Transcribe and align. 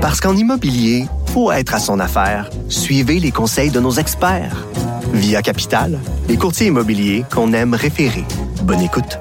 Parce 0.00 0.18
qu'en 0.18 0.34
immobilier, 0.34 1.04
faut 1.26 1.52
être 1.52 1.74
à 1.74 1.78
son 1.78 2.00
affaire. 2.00 2.48
Suivez 2.70 3.20
les 3.20 3.30
conseils 3.30 3.70
de 3.70 3.80
nos 3.80 3.92
experts. 3.92 4.66
Via 5.12 5.42
Capital, 5.42 5.98
les 6.26 6.38
courtiers 6.38 6.68
immobiliers 6.68 7.24
qu'on 7.30 7.52
aime 7.52 7.74
référer. 7.74 8.24
Bonne 8.62 8.80
écoute. 8.80 9.18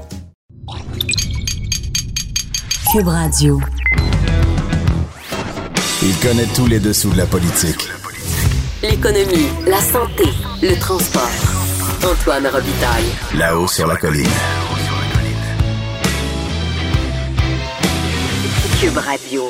Cube 2.94 3.07
Radio. 3.07 3.60
Il 6.02 6.15
connaît 6.20 6.47
tous 6.55 6.68
les 6.68 6.80
dessous 6.80 7.11
de 7.11 7.18
la 7.18 7.25
politique. 7.25 7.89
L'économie, 8.82 9.50
la 9.68 9.82
santé, 9.82 10.30
le 10.61 10.80
transport. 10.80 11.30
Antoine 12.09 12.48
Robitaille. 12.48 13.11
Là-haut 13.36 13.68
sur 13.68 13.86
la 13.86 13.98
colline. 13.98 14.25
Cube 18.80 18.98
Radio. 18.98 19.43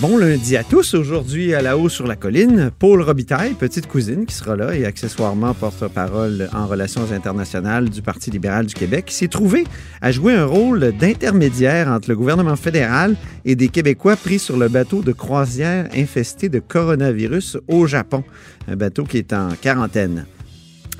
Bon 0.00 0.16
lundi 0.16 0.56
à 0.56 0.62
tous. 0.62 0.94
Aujourd'hui, 0.94 1.54
à 1.54 1.60
la 1.60 1.76
haut 1.76 1.88
sur 1.88 2.06
la 2.06 2.14
colline, 2.14 2.70
Paul 2.78 3.02
Robitaille, 3.02 3.54
petite 3.54 3.88
cousine 3.88 4.26
qui 4.26 4.34
sera 4.34 4.54
là 4.54 4.72
et 4.72 4.84
accessoirement 4.84 5.54
porte-parole 5.54 6.48
en 6.54 6.68
relations 6.68 7.10
internationales 7.10 7.90
du 7.90 8.00
Parti 8.00 8.30
libéral 8.30 8.66
du 8.66 8.74
Québec, 8.74 9.06
s'est 9.10 9.26
trouvé 9.26 9.64
à 10.00 10.12
jouer 10.12 10.34
un 10.34 10.44
rôle 10.44 10.92
d'intermédiaire 10.92 11.88
entre 11.88 12.10
le 12.10 12.16
gouvernement 12.16 12.54
fédéral 12.54 13.16
et 13.44 13.56
des 13.56 13.66
Québécois 13.66 14.14
pris 14.14 14.38
sur 14.38 14.56
le 14.56 14.68
bateau 14.68 15.02
de 15.02 15.10
croisière 15.10 15.88
infesté 15.92 16.48
de 16.48 16.60
coronavirus 16.60 17.58
au 17.66 17.88
Japon. 17.88 18.22
Un 18.68 18.76
bateau 18.76 19.02
qui 19.02 19.18
est 19.18 19.32
en 19.32 19.48
quarantaine. 19.60 20.26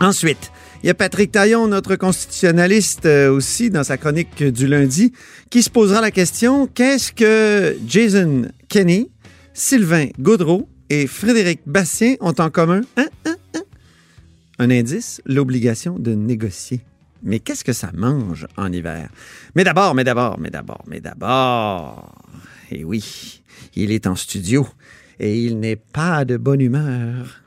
Ensuite, 0.00 0.50
il 0.82 0.86
y 0.86 0.90
a 0.90 0.94
Patrick 0.94 1.32
Taillon, 1.32 1.66
notre 1.66 1.96
constitutionnaliste 1.96 3.06
euh, 3.06 3.30
aussi, 3.30 3.70
dans 3.70 3.82
sa 3.82 3.96
chronique 3.96 4.42
du 4.44 4.66
lundi, 4.66 5.12
qui 5.50 5.62
se 5.62 5.70
posera 5.70 6.00
la 6.00 6.10
question 6.10 6.66
qu'est-ce 6.66 7.12
que 7.12 7.76
Jason 7.86 8.46
Kenney, 8.68 9.10
Sylvain 9.54 10.06
Gaudreau 10.20 10.68
et 10.88 11.06
Frédéric 11.06 11.60
Bastien 11.66 12.14
ont 12.20 12.34
en 12.38 12.50
commun? 12.50 12.82
Un 14.60 14.70
indice 14.70 15.20
l'obligation 15.26 15.98
de 15.98 16.14
négocier. 16.14 16.80
Mais 17.22 17.40
qu'est-ce 17.40 17.64
que 17.64 17.72
ça 17.72 17.90
mange 17.94 18.46
en 18.56 18.72
hiver? 18.72 19.08
Mais 19.56 19.64
d'abord, 19.64 19.94
mais 19.94 20.04
d'abord, 20.04 20.38
mais 20.38 20.50
d'abord, 20.50 20.84
mais 20.86 21.00
d'abord. 21.00 22.14
Et 22.70 22.84
oui, 22.84 23.42
il 23.74 23.90
est 23.90 24.06
en 24.06 24.14
studio 24.14 24.66
et 25.18 25.42
il 25.42 25.58
n'est 25.58 25.76
pas 25.76 26.24
de 26.24 26.36
bonne 26.36 26.60
humeur. 26.60 27.42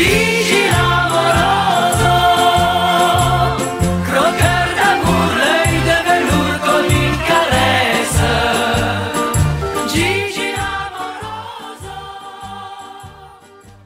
Gigi 0.00 0.62
l'amoroso, 0.72 2.16
croqueur 4.06 4.66
d'amour, 4.78 5.28
l'œil 5.40 5.76
de 5.88 5.98
velours 6.08 6.58
comme 6.64 6.90
une 7.04 7.18
caresse. 7.28 8.24
Gigi 9.92 10.48
l'amoroso, 10.56 11.98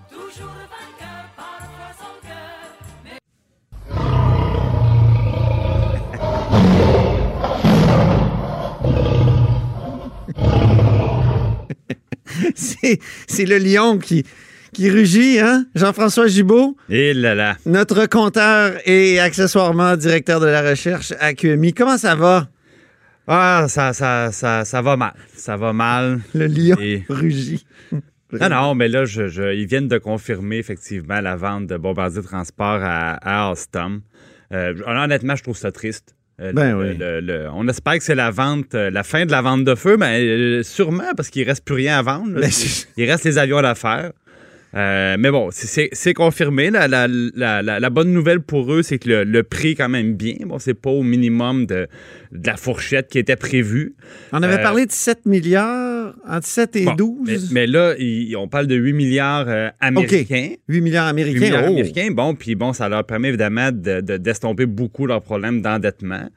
toujours 0.08 0.58
vainqueur, 0.70 1.24
parfois 1.36 1.92
sans 1.98 2.16
cœur. 2.22 2.62
C'est 13.26 13.46
le 13.46 13.58
lion 13.58 13.98
qui, 13.98 14.24
qui 14.74 14.90
rugit, 14.90 15.38
hein? 15.40 15.64
Jean-François 15.74 16.26
Gibault, 16.26 16.76
Et 16.90 17.14
là 17.14 17.34
là. 17.34 17.56
notre 17.64 18.04
compteur 18.06 18.74
et 18.84 19.18
accessoirement 19.20 19.96
directeur 19.96 20.40
de 20.40 20.46
la 20.46 20.60
recherche 20.68 21.12
à 21.20 21.32
QMI. 21.32 21.72
Comment 21.72 21.96
ça 21.96 22.14
va? 22.14 22.48
Ah, 23.26 23.64
ça, 23.68 23.94
ça, 23.94 24.30
ça, 24.32 24.66
ça 24.66 24.82
va 24.82 24.96
mal. 24.96 25.14
Ça 25.34 25.56
va 25.56 25.72
mal. 25.72 26.20
Le 26.34 26.46
lion 26.46 26.76
Et- 26.78 27.04
rugit. 27.08 27.64
Non, 28.32 28.48
non, 28.50 28.74
mais 28.74 28.88
là, 28.88 29.04
je, 29.04 29.28
je- 29.28 29.54
ils 29.54 29.66
viennent 29.66 29.88
de 29.88 29.96
confirmer 29.98 30.58
effectivement 30.58 31.20
la 31.20 31.36
vente 31.36 31.66
de 31.68 31.76
Bombardier 31.76 32.22
Transport 32.22 32.80
à, 32.82 33.12
à 33.14 33.48
Alstom. 33.48 34.02
Euh, 34.52 34.74
honnêtement, 34.86 35.36
je 35.36 35.42
trouve 35.42 35.56
ça 35.56 35.70
triste. 35.72 36.14
Euh, 36.40 36.52
Ben 36.52 36.72
le- 36.72 36.76
oui. 36.90 36.96
le- 36.98 37.20
le- 37.20 37.48
on 37.54 37.68
espère 37.68 37.96
que 37.96 38.02
c'est 38.02 38.16
la 38.16 38.32
vente, 38.32 38.74
euh, 38.74 38.90
la 38.90 39.04
fin 39.04 39.24
de 39.24 39.30
la 39.30 39.40
vente 39.40 39.64
de 39.64 39.76
feu, 39.76 39.96
mais 39.96 40.64
sûrement 40.64 41.14
parce 41.16 41.30
qu'il 41.30 41.46
reste 41.48 41.64
plus 41.64 41.76
rien 41.76 41.98
à 41.98 42.02
vendre. 42.02 42.32
là. 42.34 42.40
Ben, 42.40 42.50
Il 42.96 43.08
reste 43.10 43.24
les 43.24 43.38
avions 43.38 43.58
à 43.58 43.74
faire. 43.76 44.10
Euh, 44.76 45.16
mais 45.18 45.30
bon, 45.30 45.48
c'est- 45.52 46.14
confirmé. 46.14 46.70
La, 46.70 46.88
la- 46.88 47.06
la- 47.06 47.90
bonne 47.90 48.12
nouvelle 48.12 48.40
pour 48.40 48.72
eux, 48.72 48.82
c'est 48.82 48.98
que 48.98 49.08
le, 49.08 49.24
le 49.24 49.42
prix 49.44 49.70
est 49.70 49.74
quand 49.76 49.88
même 49.88 50.14
bien. 50.14 50.34
Bon, 50.46 50.58
c'est 50.58 50.74
pas 50.74 50.90
au 50.90 51.02
minimum 51.04 51.66
de, 51.66 51.86
de 52.32 52.46
la 52.46 52.56
fourchette 52.56 53.08
qui 53.08 53.18
était 53.18 53.36
prévue. 53.36 53.94
On 54.32 54.42
avait 54.42 54.54
Euh, 54.58 54.62
parlé 54.62 54.86
de 54.86 54.92
7 54.92 55.26
milliards, 55.26 56.14
entre 56.28 56.46
7 56.46 56.74
et 56.76 56.84
Bon, 56.86 56.94
12. 56.94 57.18
Mais, 57.52 57.60
mais 57.62 57.66
là, 57.68 57.94
il- 57.98 58.36
on 58.36 58.48
parle 58.48 58.66
de 58.66 58.74
8 58.74 58.92
milliards 58.92 59.46
euh, 59.48 59.68
américains. 59.80 60.50
8 60.68 60.80
milliards 60.80 61.06
8 61.06 61.10
américains. 61.10 61.40
milliards 61.40 61.64
oh. 61.66 61.72
américains. 61.72 62.08
Bon, 62.10 62.34
puis 62.34 62.54
bon, 62.56 62.72
ça 62.72 62.88
leur 62.88 63.04
permet 63.04 63.28
évidemment 63.28 63.70
de- 63.70 64.00
de- 64.00 64.16
d'estomper 64.16 64.66
beaucoup 64.66 65.06
leurs 65.06 65.22
problèmes 65.22 65.62
d'endettement. 65.62 66.28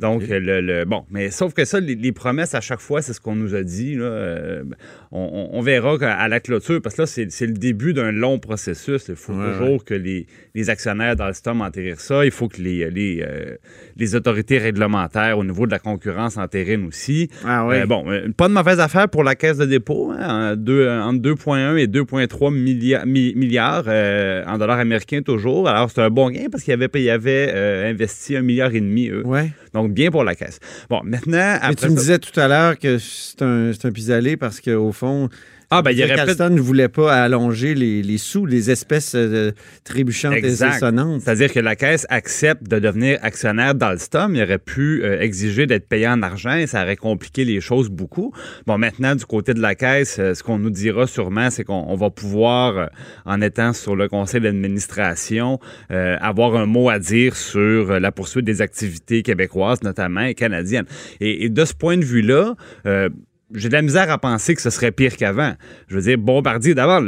Donc, 0.00 0.22
le, 0.28 0.60
le- 0.60 0.84
bon, 0.84 1.04
mais 1.10 1.30
sauf 1.30 1.54
que 1.54 1.64
ça, 1.64 1.78
les, 1.78 1.94
les 1.94 2.10
promesses 2.10 2.54
à 2.56 2.60
chaque 2.60 2.80
fois, 2.80 3.00
c'est 3.00 3.12
ce 3.12 3.20
qu'on 3.20 3.36
nous 3.36 3.54
a 3.54 3.62
dit. 3.62 3.94
Là, 3.94 4.04
euh, 4.06 4.64
on, 5.12 5.50
on- 5.52 5.60
verra 5.62 5.96
qu'à- 5.98 6.14
à 6.16 6.26
la 6.28 6.40
clôture, 6.40 6.80
parce 6.82 6.96
que 6.96 7.02
là, 7.02 7.06
c'est 7.06 7.46
le 7.46 7.52
début 7.52 7.92
d'un 7.94 8.10
long 8.10 8.40
processus. 8.40 9.06
Il 9.08 9.14
faut 9.14 9.32
Ouais, 9.34 9.52
toujours 9.52 9.84
que 9.84 9.94
les, 9.94 10.26
les 10.56 10.68
actionnaires 10.68 11.14
d'Alstom 11.14 11.60
enterrent 11.62 12.00
ça. 12.00 12.24
Il 12.24 12.32
faut 12.32 12.48
que 12.48 12.60
les, 12.60 12.90
les, 12.90 13.22
euh, 13.26 13.54
les 13.96 14.14
autorités 14.16 14.58
réglementaires 14.58 15.38
au 15.38 15.44
niveau 15.44 15.64
de 15.66 15.70
la 15.70 15.78
concurrence 15.78 16.36
enterrinent 16.38 16.86
aussi. 16.88 17.30
Ah 17.44 17.64
oui. 17.64 17.76
Euh, 17.76 17.86
bon, 17.86 18.04
pas 18.36 18.48
de 18.48 18.52
mauvaise 18.52 18.80
affaire 18.80 19.08
pour 19.08 19.22
la 19.22 19.36
caisse 19.36 19.58
de 19.58 19.64
dépôt. 19.64 20.12
Hein, 20.18 20.56
deux- 20.56 20.88
entre 20.88 21.20
2,1 21.20 21.76
et 21.78 21.86
2,3 21.86 22.50
millia- 22.52 23.04
mi- 23.06 23.32
milliards 23.36 23.84
euh, 23.86 24.42
en 24.46 24.58
dollars 24.58 24.80
américains 24.80 25.22
toujours. 25.22 25.68
Alors, 25.68 25.88
c'est 25.90 26.00
un 26.02 26.10
bon 26.10 26.30
gain 26.30 26.46
parce 26.50 26.64
qu'ils 26.64 26.74
avaient, 26.74 26.88
ils 26.96 27.10
avaient 27.10 27.84
investi 27.90 28.36
un 28.36 28.42
milliard 28.42 28.74
et 28.74 28.80
demi, 28.80 29.08
eux. 29.08 29.24
Ouais. 29.24 29.52
Donc, 29.74 29.92
bien 29.92 30.10
pour 30.10 30.24
la 30.24 30.34
caisse. 30.34 30.60
Bon, 30.88 31.00
maintenant, 31.04 31.32
Mais 31.32 31.58
après 31.60 31.88
tu 31.88 31.92
me 31.92 31.96
disais 31.96 32.18
tout 32.18 32.38
à 32.38 32.48
l'heure 32.48 32.78
que 32.78 32.98
c'est 32.98 33.42
un, 33.42 33.72
c'est 33.72 33.86
un 33.86 33.92
pis-aller 33.92 34.36
parce 34.36 34.60
qu'au 34.60 34.92
fond, 34.92 35.28
Ah, 35.70 35.82
ben, 35.82 35.90
il 35.90 35.98
y 35.98 36.04
aurait 36.04 36.14
peut-être... 36.14 36.40
Alston 36.40 36.50
ne 36.50 36.60
voulait 36.60 36.88
pas 36.88 37.22
allonger 37.22 37.74
les, 37.74 38.02
les 38.02 38.18
sous, 38.18 38.46
les 38.46 38.70
espèces 38.70 39.14
euh, 39.14 39.52
trébuchantes 39.84 40.34
Exact. 40.34 40.76
et 40.76 40.78
sonnantes. 40.78 41.22
C'est-à-dire 41.22 41.52
que 41.52 41.60
la 41.60 41.76
Caisse 41.76 42.06
accepte 42.10 42.68
de 42.68 42.78
devenir 42.78 43.18
actionnaire 43.22 43.74
d'Alstom. 43.74 44.34
Il 44.34 44.42
aurait 44.42 44.58
pu 44.58 45.02
euh, 45.02 45.20
exiger 45.20 45.66
d'être 45.66 45.88
payé 45.88 46.06
en 46.08 46.22
argent 46.22 46.54
et 46.54 46.66
ça 46.66 46.82
aurait 46.82 46.96
compliqué 46.96 47.44
les 47.44 47.60
choses 47.60 47.88
beaucoup. 47.88 48.32
Bon, 48.66 48.78
maintenant, 48.78 49.14
du 49.14 49.24
côté 49.24 49.54
de 49.54 49.60
la 49.60 49.74
Caisse, 49.74 50.18
euh, 50.18 50.34
ce 50.34 50.42
qu'on 50.42 50.58
nous 50.58 50.70
dira 50.70 51.06
sûrement, 51.06 51.50
c'est 51.50 51.64
qu'on 51.64 51.84
on 51.88 51.96
va 51.96 52.10
pouvoir, 52.10 52.78
euh, 52.78 52.86
en 53.24 53.40
étant 53.40 53.72
sur 53.72 53.96
le 53.96 54.08
conseil 54.08 54.40
d'administration, 54.40 55.58
euh, 55.90 56.16
avoir 56.20 56.56
un 56.56 56.66
mot 56.66 56.88
à 56.88 56.98
dire 56.98 57.36
sur 57.36 57.98
la 57.98 58.12
poursuite 58.12 58.44
des 58.44 58.62
activités 58.62 59.22
québécoises, 59.22 59.82
notamment, 59.82 60.22
et 60.22 60.34
canadiennes. 60.34 60.86
Et, 61.20 61.44
et 61.44 61.48
de 61.48 61.64
ce 61.64 61.74
point 61.74 61.96
de 61.96 62.04
vue-là, 62.04 62.54
euh, 62.86 63.08
j'ai 63.54 63.68
de 63.68 63.74
la 63.74 63.82
misère 63.82 64.10
à 64.10 64.18
penser 64.18 64.54
que 64.54 64.62
ce 64.62 64.70
serait 64.70 64.90
pire 64.90 65.16
qu'avant. 65.16 65.54
Je 65.88 65.96
veux 65.96 66.02
dire, 66.02 66.18
Bombardier, 66.18 66.74
d'abord, 66.74 67.02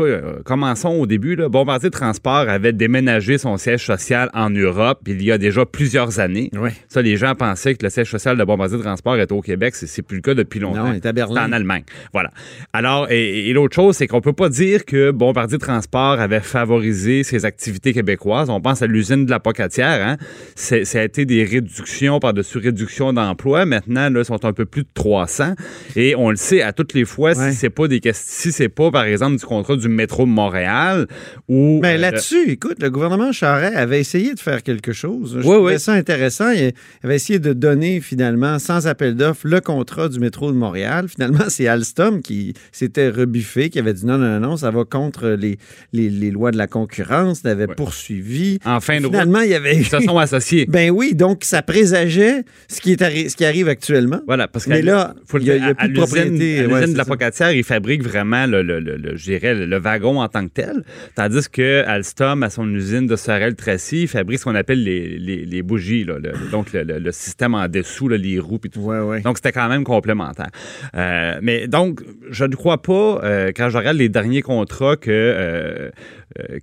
euh, 0.00 0.42
commençons 0.44 0.90
au 0.90 1.06
début. 1.06 1.36
Là. 1.36 1.48
Bombardier 1.48 1.90
Transport 1.90 2.48
avait 2.48 2.72
déménagé 2.72 3.38
son 3.38 3.56
siège 3.56 3.84
social 3.84 4.30
en 4.34 4.50
Europe 4.50 5.00
il 5.06 5.22
y 5.22 5.32
a 5.32 5.38
déjà 5.38 5.64
plusieurs 5.64 6.20
années. 6.20 6.50
Oui. 6.54 6.70
Ça, 6.88 7.02
les 7.02 7.16
gens 7.16 7.34
pensaient 7.34 7.74
que 7.74 7.84
le 7.84 7.90
siège 7.90 8.10
social 8.10 8.36
de 8.36 8.44
Bombardier 8.44 8.78
Transport 8.78 9.16
était 9.16 9.32
au 9.32 9.40
Québec. 9.40 9.74
C'est, 9.74 10.02
plus 10.02 10.16
le 10.16 10.22
cas 10.22 10.34
depuis 10.34 10.60
longtemps. 10.60 10.86
Non, 10.86 10.92
il 10.92 10.96
est 10.96 11.06
à 11.06 11.12
Berlin. 11.12 11.42
C'est 11.42 11.48
en 11.48 11.52
Allemagne. 11.52 11.84
Voilà. 12.12 12.30
Alors, 12.72 13.10
et, 13.10 13.48
et 13.48 13.52
l'autre 13.52 13.74
chose, 13.74 13.96
c'est 13.96 14.06
qu'on 14.06 14.20
peut 14.20 14.32
pas 14.32 14.48
dire 14.48 14.84
que 14.84 15.10
Bombardier 15.10 15.58
Transport 15.58 16.20
avait 16.20 16.40
favorisé 16.40 17.22
ses 17.22 17.44
activités 17.44 17.92
québécoises. 17.92 18.50
On 18.50 18.60
pense 18.60 18.82
à 18.82 18.86
l'usine 18.86 19.24
de 19.24 19.30
la 19.30 19.40
Pocatière. 19.40 20.06
Hein? 20.06 20.16
Ça 20.54 20.76
a 20.76 21.02
été 21.02 21.24
des 21.24 21.44
réductions 21.44 22.20
par-dessus 22.20 22.58
réductions 22.58 23.12
d'emplois. 23.12 23.64
Maintenant, 23.64 24.10
là, 24.10 24.20
ils 24.20 24.24
sont 24.24 24.44
un 24.44 24.52
peu 24.52 24.66
plus 24.66 24.82
de 24.82 24.88
300. 24.94 25.54
Et 25.94 26.14
on 26.16 26.30
le 26.30 26.36
sait 26.36 26.62
à 26.62 26.72
toutes 26.72 26.94
les 26.94 27.04
fois, 27.04 27.36
Ouais. 27.36 27.50
si 27.50 27.56
c'est 27.56 27.70
pas 27.70 27.86
des 27.88 28.00
questions, 28.00 28.24
si 28.28 28.52
c'est 28.52 28.68
pas, 28.68 28.90
par 28.90 29.04
exemple, 29.04 29.36
du 29.38 29.44
contrat 29.44 29.76
du 29.76 29.88
métro 29.88 30.24
de 30.24 30.30
Montréal 30.30 31.06
ou. 31.48 31.78
Mais 31.82 31.94
euh, 31.94 31.98
là-dessus, 31.98 32.50
écoute, 32.50 32.76
le 32.82 32.90
gouvernement 32.90 33.32
Charest 33.32 33.76
avait 33.76 34.00
essayé 34.00 34.34
de 34.34 34.40
faire 34.40 34.62
quelque 34.62 34.92
chose. 34.92 35.32
Je 35.42 35.46
Oui, 35.46 35.54
trouvais 35.54 35.74
oui. 35.74 35.80
ça 35.80 35.92
intéressant. 35.92 36.50
Il 36.50 36.72
avait 37.02 37.16
essayé 37.16 37.38
de 37.38 37.52
donner 37.52 38.00
finalement, 38.00 38.58
sans 38.58 38.86
appel 38.86 39.14
d'offres, 39.14 39.46
le 39.46 39.60
contrat 39.60 40.08
du 40.08 40.18
métro 40.18 40.50
de 40.52 40.56
Montréal. 40.56 41.06
Finalement, 41.16 41.44
c'est 41.48 41.66
Alstom 41.66 42.20
qui 42.22 42.54
s'était 42.72 43.08
rebuffé, 43.08 43.70
qui 43.70 43.78
avait 43.78 43.94
dit 43.94 44.06
non, 44.06 44.18
non, 44.18 44.40
non, 44.40 44.56
ça 44.56 44.70
va 44.70 44.84
contre 44.84 45.28
les, 45.28 45.58
les, 45.92 46.08
les 46.10 46.30
lois 46.30 46.50
de 46.50 46.58
la 46.58 46.66
concurrence, 46.66 47.42
l'avait 47.44 47.66
Ouais. 47.66 47.74
poursuivi. 47.74 48.58
en 48.64 48.80
fin 48.80 48.98
de 49.00 49.06
route, 49.06 49.12
Finalement, 49.14 49.40
il 49.40 49.50
y 49.50 49.54
avait. 49.54 49.76
ils 49.76 49.86
se 49.86 49.98
sont 50.00 50.18
associés. 50.18 50.66
Ben 50.70 50.90
oui, 50.90 51.14
donc 51.14 51.42
ça 51.44 51.62
présageait 51.62 52.44
ce 52.68 52.80
qui, 52.80 52.92
est 52.92 53.00
arri- 53.02 53.28
ce 53.30 53.36
qui 53.36 53.44
arrive 53.44 53.68
actuellement. 53.68 54.20
Voilà, 54.26 54.46
parce 54.48 54.64
que 54.66 54.70
Mais 54.70 54.82
là, 54.82 55.14
faut 55.26 55.38
le 55.38 55.44
il 55.44 55.46
y 55.46 55.50
a- 55.52 55.65
a 55.70 55.74
plus 55.74 55.84
à 55.84 55.88
de 55.88 55.92
l'usine 55.92 56.06
propriété, 56.06 56.58
à 56.58 56.62
l'usine 56.62 56.72
ouais, 56.74 56.92
de 56.92 56.98
la. 56.98 57.04
Pocatière, 57.04 57.52
ils 57.52 57.64
fabriquent 57.64 58.02
vraiment 58.02 58.46
le, 58.46 58.62
le, 58.62 58.80
le, 58.80 58.96
le- 58.96 59.16
je 59.16 59.24
dirais, 59.24 59.54
le, 59.54 59.78
wagon 59.78 60.20
en 60.20 60.28
tant 60.28 60.44
que 60.46 60.52
tel. 60.52 60.82
Tandis 61.14 61.48
que 61.50 61.84
Alstom, 61.86 62.42
à 62.42 62.50
son 62.50 62.68
usine 62.74 63.06
de 63.06 63.16
Sorel-Tracy, 63.16 64.02
il 64.02 64.08
fabrique 64.08 64.38
ce 64.40 64.44
qu'on 64.44 64.54
appelle 64.54 64.82
les, 64.82 65.18
les, 65.18 65.44
les 65.44 65.62
bougies, 65.62 66.04
là, 66.04 66.18
le- 66.18 66.32
donc 66.50 66.68
le, 66.72 67.10
système 67.12 67.54
en 67.54 67.68
dessous, 67.68 68.08
là, 68.08 68.16
les 68.16 68.38
roues 68.38 68.58
et 68.64 68.68
tout 68.68 68.80
Ouais, 68.80 68.98
ouais. 69.00 69.20
donc, 69.20 69.36
c'était 69.38 69.52
quand 69.52 69.68
même 69.68 69.84
complémentaire. 69.84 70.48
Euh, 70.94 71.38
mais 71.42 71.66
donc, 71.68 72.00
je 72.30 72.44
ne 72.44 72.54
crois 72.54 72.82
pas, 72.82 73.20
euh, 73.22 73.52
quand 73.56 73.68
je 73.70 73.78
regarde 73.78 73.96
les 73.96 74.08
derniers 74.08 74.42
contrats 74.42 74.96
que, 74.96 75.10
euh, 75.10 75.90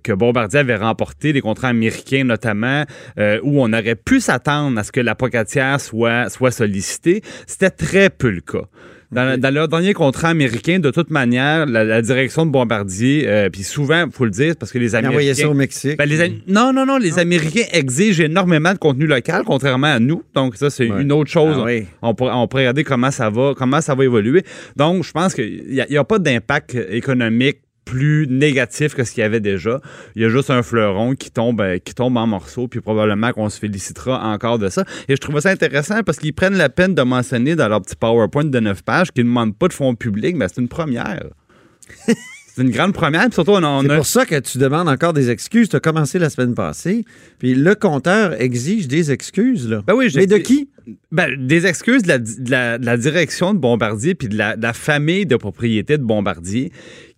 que 0.02 0.12
Bombardier 0.12 0.60
avait 0.60 0.76
remportés, 0.76 1.32
les 1.32 1.40
contrats 1.40 1.68
américains 1.68 2.24
notamment, 2.24 2.84
où 3.42 3.62
on 3.62 3.72
aurait 3.72 3.96
pu 3.96 4.20
s'attendre 4.20 4.78
à 4.78 4.84
ce 4.84 4.92
que 4.92 5.00
la 5.00 5.14
pocatière 5.14 5.80
soit, 5.80 6.28
soit 6.28 6.50
sollicitée, 6.50 7.22
c'était 7.46 7.70
très 7.70 8.10
peu 8.10 8.30
le 8.30 8.40
cas. 8.40 8.66
Dans, 9.12 9.38
dans 9.40 9.54
leur 9.54 9.68
dernier 9.68 9.92
contrat 9.92 10.28
américain, 10.28 10.78
de 10.78 10.90
toute 10.90 11.10
manière, 11.10 11.66
la, 11.66 11.84
la 11.84 12.02
direction 12.02 12.46
de 12.46 12.50
Bombardier, 12.50 13.24
euh, 13.28 13.48
puis 13.50 13.62
souvent, 13.62 14.06
il 14.06 14.12
faut 14.12 14.24
le 14.24 14.30
dire, 14.30 14.54
parce 14.58 14.72
que 14.72 14.78
les 14.78 14.94
Américains... 14.94 15.10
envoyait 15.10 15.34
ça 15.34 15.48
au 15.48 15.54
Mexique. 15.54 15.96
Ben, 15.98 16.06
les 16.06 16.42
non, 16.48 16.72
non, 16.72 16.84
non, 16.86 16.96
les 16.98 17.18
Américains 17.18 17.64
exigent 17.72 18.22
énormément 18.24 18.72
de 18.72 18.78
contenu 18.78 19.06
local, 19.06 19.42
contrairement 19.46 19.86
à 19.88 20.00
nous. 20.00 20.22
Donc, 20.34 20.56
ça, 20.56 20.70
c'est 20.70 20.90
Ouais. 20.90 21.02
une 21.02 21.12
autre 21.12 21.30
chose. 21.30 21.56
Ah 21.58 21.64
oui. 21.64 21.86
on, 22.02 22.14
pourrait, 22.14 22.32
on 22.34 22.46
pourrait 22.48 22.62
regarder 22.64 22.84
comment 22.84 23.10
ça 23.10 23.30
va, 23.30 23.52
comment 23.56 23.80
ça 23.80 23.94
va 23.94 24.04
évoluer. 24.04 24.42
Donc, 24.76 25.04
je 25.04 25.12
pense 25.12 25.34
qu'il 25.34 25.64
n'y 25.70 25.80
a, 25.80 25.86
il 25.88 25.94
y 25.94 25.98
a 25.98 26.04
pas 26.04 26.18
d'impact 26.18 26.76
économique 26.90 27.58
plus 27.84 28.26
négatif 28.28 28.94
que 28.94 29.04
ce 29.04 29.12
qu'il 29.12 29.20
y 29.20 29.24
avait 29.24 29.40
déjà. 29.40 29.80
Il 30.16 30.22
y 30.22 30.24
a 30.24 30.28
juste 30.28 30.50
un 30.50 30.62
fleuron 30.62 31.14
qui 31.14 31.30
tombe, 31.30 31.60
euh, 31.60 31.78
qui 31.78 31.94
tombe 31.94 32.16
en 32.16 32.26
morceaux, 32.26 32.66
puis 32.68 32.80
probablement 32.80 33.32
qu'on 33.32 33.48
se 33.48 33.58
félicitera 33.58 34.26
encore 34.32 34.58
de 34.58 34.68
ça. 34.68 34.84
Et 35.08 35.16
je 35.16 35.20
trouve 35.20 35.38
ça 35.40 35.50
intéressant 35.50 36.02
parce 36.02 36.18
qu'ils 36.18 36.32
prennent 36.34 36.56
la 36.56 36.68
peine 36.68 36.94
de 36.94 37.02
mentionner 37.02 37.56
dans 37.56 37.68
leur 37.68 37.82
petit 37.82 37.96
PowerPoint 37.96 38.44
de 38.44 38.60
9 38.60 38.82
pages 38.82 39.10
qu'ils 39.12 39.24
ne 39.24 39.28
demandent 39.28 39.56
pas 39.56 39.68
de 39.68 39.72
fonds 39.74 39.94
publics, 39.94 40.36
mais 40.36 40.46
c'est 40.48 40.60
une 40.60 40.68
première. 40.68 41.24
c'est 42.06 42.62
une 42.62 42.70
grande 42.70 42.94
première, 42.94 43.24
puis 43.24 43.34
surtout, 43.34 43.50
on 43.52 43.82
C'est 43.82 43.90
a- 43.90 43.96
pour 43.96 44.06
ça 44.06 44.24
que 44.26 44.38
tu 44.40 44.58
demandes 44.58 44.88
encore 44.88 45.12
des 45.12 45.30
excuses. 45.30 45.68
Tu 45.68 45.76
as 45.76 45.80
commencé 45.80 46.18
la 46.18 46.30
semaine 46.30 46.54
passée, 46.54 47.04
puis 47.38 47.54
le 47.54 47.74
compteur 47.74 48.40
exige 48.40 48.88
des 48.88 49.10
excuses. 49.12 49.68
Là. 49.68 49.82
Ben 49.86 49.94
oui, 49.94 50.08
j'ai 50.08 50.20
Mais 50.20 50.26
de 50.26 50.36
qui? 50.38 50.70
Ben, 51.10 51.34
des 51.46 51.64
excuses 51.66 52.02
de 52.02 52.08
la, 52.08 52.18
de 52.18 52.50
la- 52.50 52.78
de 52.78 52.84
la 52.86 52.96
direction 52.96 53.54
de 53.54 53.58
Bombardier 53.58 54.14
puis 54.14 54.28
de 54.28 54.36
la, 54.36 54.54
de 54.56 54.62
la 54.62 54.72
famille 54.74 55.24
de 55.26 55.36
propriété 55.36 55.96
de 55.98 56.02
Bombardier 56.02 56.72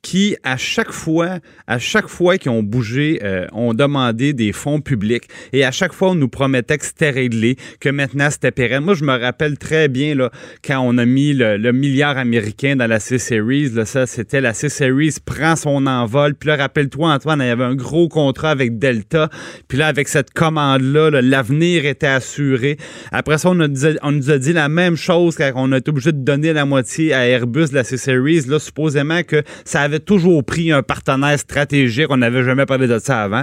qui, 0.07 0.37
à 0.45 0.57
chaque 0.57 0.93
fois, 0.93 1.41
à 1.67 1.81
chaque 1.81 2.07
fois 2.07 2.39
qu'ils 2.39 2.53
ont 2.53 2.63
bougé, 2.63 3.19
euh, 3.25 3.49
ont 3.51 3.75
demandé 3.75 4.35
des 4.35 4.53
fonds 4.53 4.81
publics 4.81 5.25
et 5.53 5.65
à 5.65 5.73
chaque 5.73 5.93
fois, 5.93 6.11
on 6.11 6.15
nous 6.15 6.29
promettait 6.29 6.79
que 6.79 6.85
c'était 6.85 7.11
réglé, 7.11 7.57
que 7.81 7.89
maintenant, 7.89 8.31
c'était 8.31 8.53
pérenne. 8.53 8.85
Moi, 8.85 8.95
je 8.95 9.03
me 9.03 9.19
rappelle 9.19 9.59
très 9.59 9.89
bien 9.89 10.15
là, 10.15 10.31
quand 10.65 10.79
on 10.79 10.97
a 10.99 11.05
mis 11.05 11.33
le, 11.33 11.73
milliard 11.73 12.19
américain 12.19 12.77
dans 12.77 12.87
la 12.87 13.01
C-Series. 13.01 13.71
Là, 13.71 13.85
ça, 13.85 14.07
c'était 14.07 14.41
la 14.41 14.55
C-Series 14.55 15.17
prend 15.25 15.57
son 15.57 15.89
envol. 15.89 16.37
Puis 16.37 16.51
là, 16.51 16.57
rappelle-toi, 16.57 17.13
Antoine, 17.13 17.41
il 17.41 17.49
y 17.49 17.51
avait 17.51 17.65
un 17.65 17.75
gros 17.75 18.09
contrat 18.09 18.51
avec 18.51 18.79
Delta. 18.79 19.29
Puis 19.67 19.77
là, 19.77 19.89
avec 19.89 20.07
cette 20.07 20.33
commande-là, 20.33 21.11
là, 21.11 21.21
l'avenir 21.21 21.85
était 21.85 22.07
assuré. 22.07 22.77
Après 23.11 23.39
ça, 23.39 23.51
on 23.51 23.57
nous 23.57 24.31
a 24.31 24.39
dit 24.39 24.53
la 24.53 24.69
même 24.69 24.95
chose 24.95 25.35
quand 25.35 25.51
on 25.57 25.73
a 25.73 25.79
été 25.79 25.91
obligé 25.91 26.13
de 26.13 26.23
donner 26.23 26.53
la 26.53 26.65
moitié 26.65 27.13
à 27.13 27.27
Airbus 27.27 27.71
de 27.71 27.75
la 27.75 27.83
C-Series. 27.83 28.43
Là, 28.47 28.61
supposément 28.61 29.25
que 29.25 29.43
ça 29.65 29.81
avait 29.81 29.96
toujours 29.99 30.45
pris 30.45 30.73
un 30.73 30.83
partenaire 30.83 31.39
stratégique. 31.39 32.07
On 32.11 32.17
n'avait 32.19 32.43
jamais 32.45 32.67
parlé 32.67 32.87
de 32.87 32.99
ça 32.99 33.23
avant. 33.23 33.43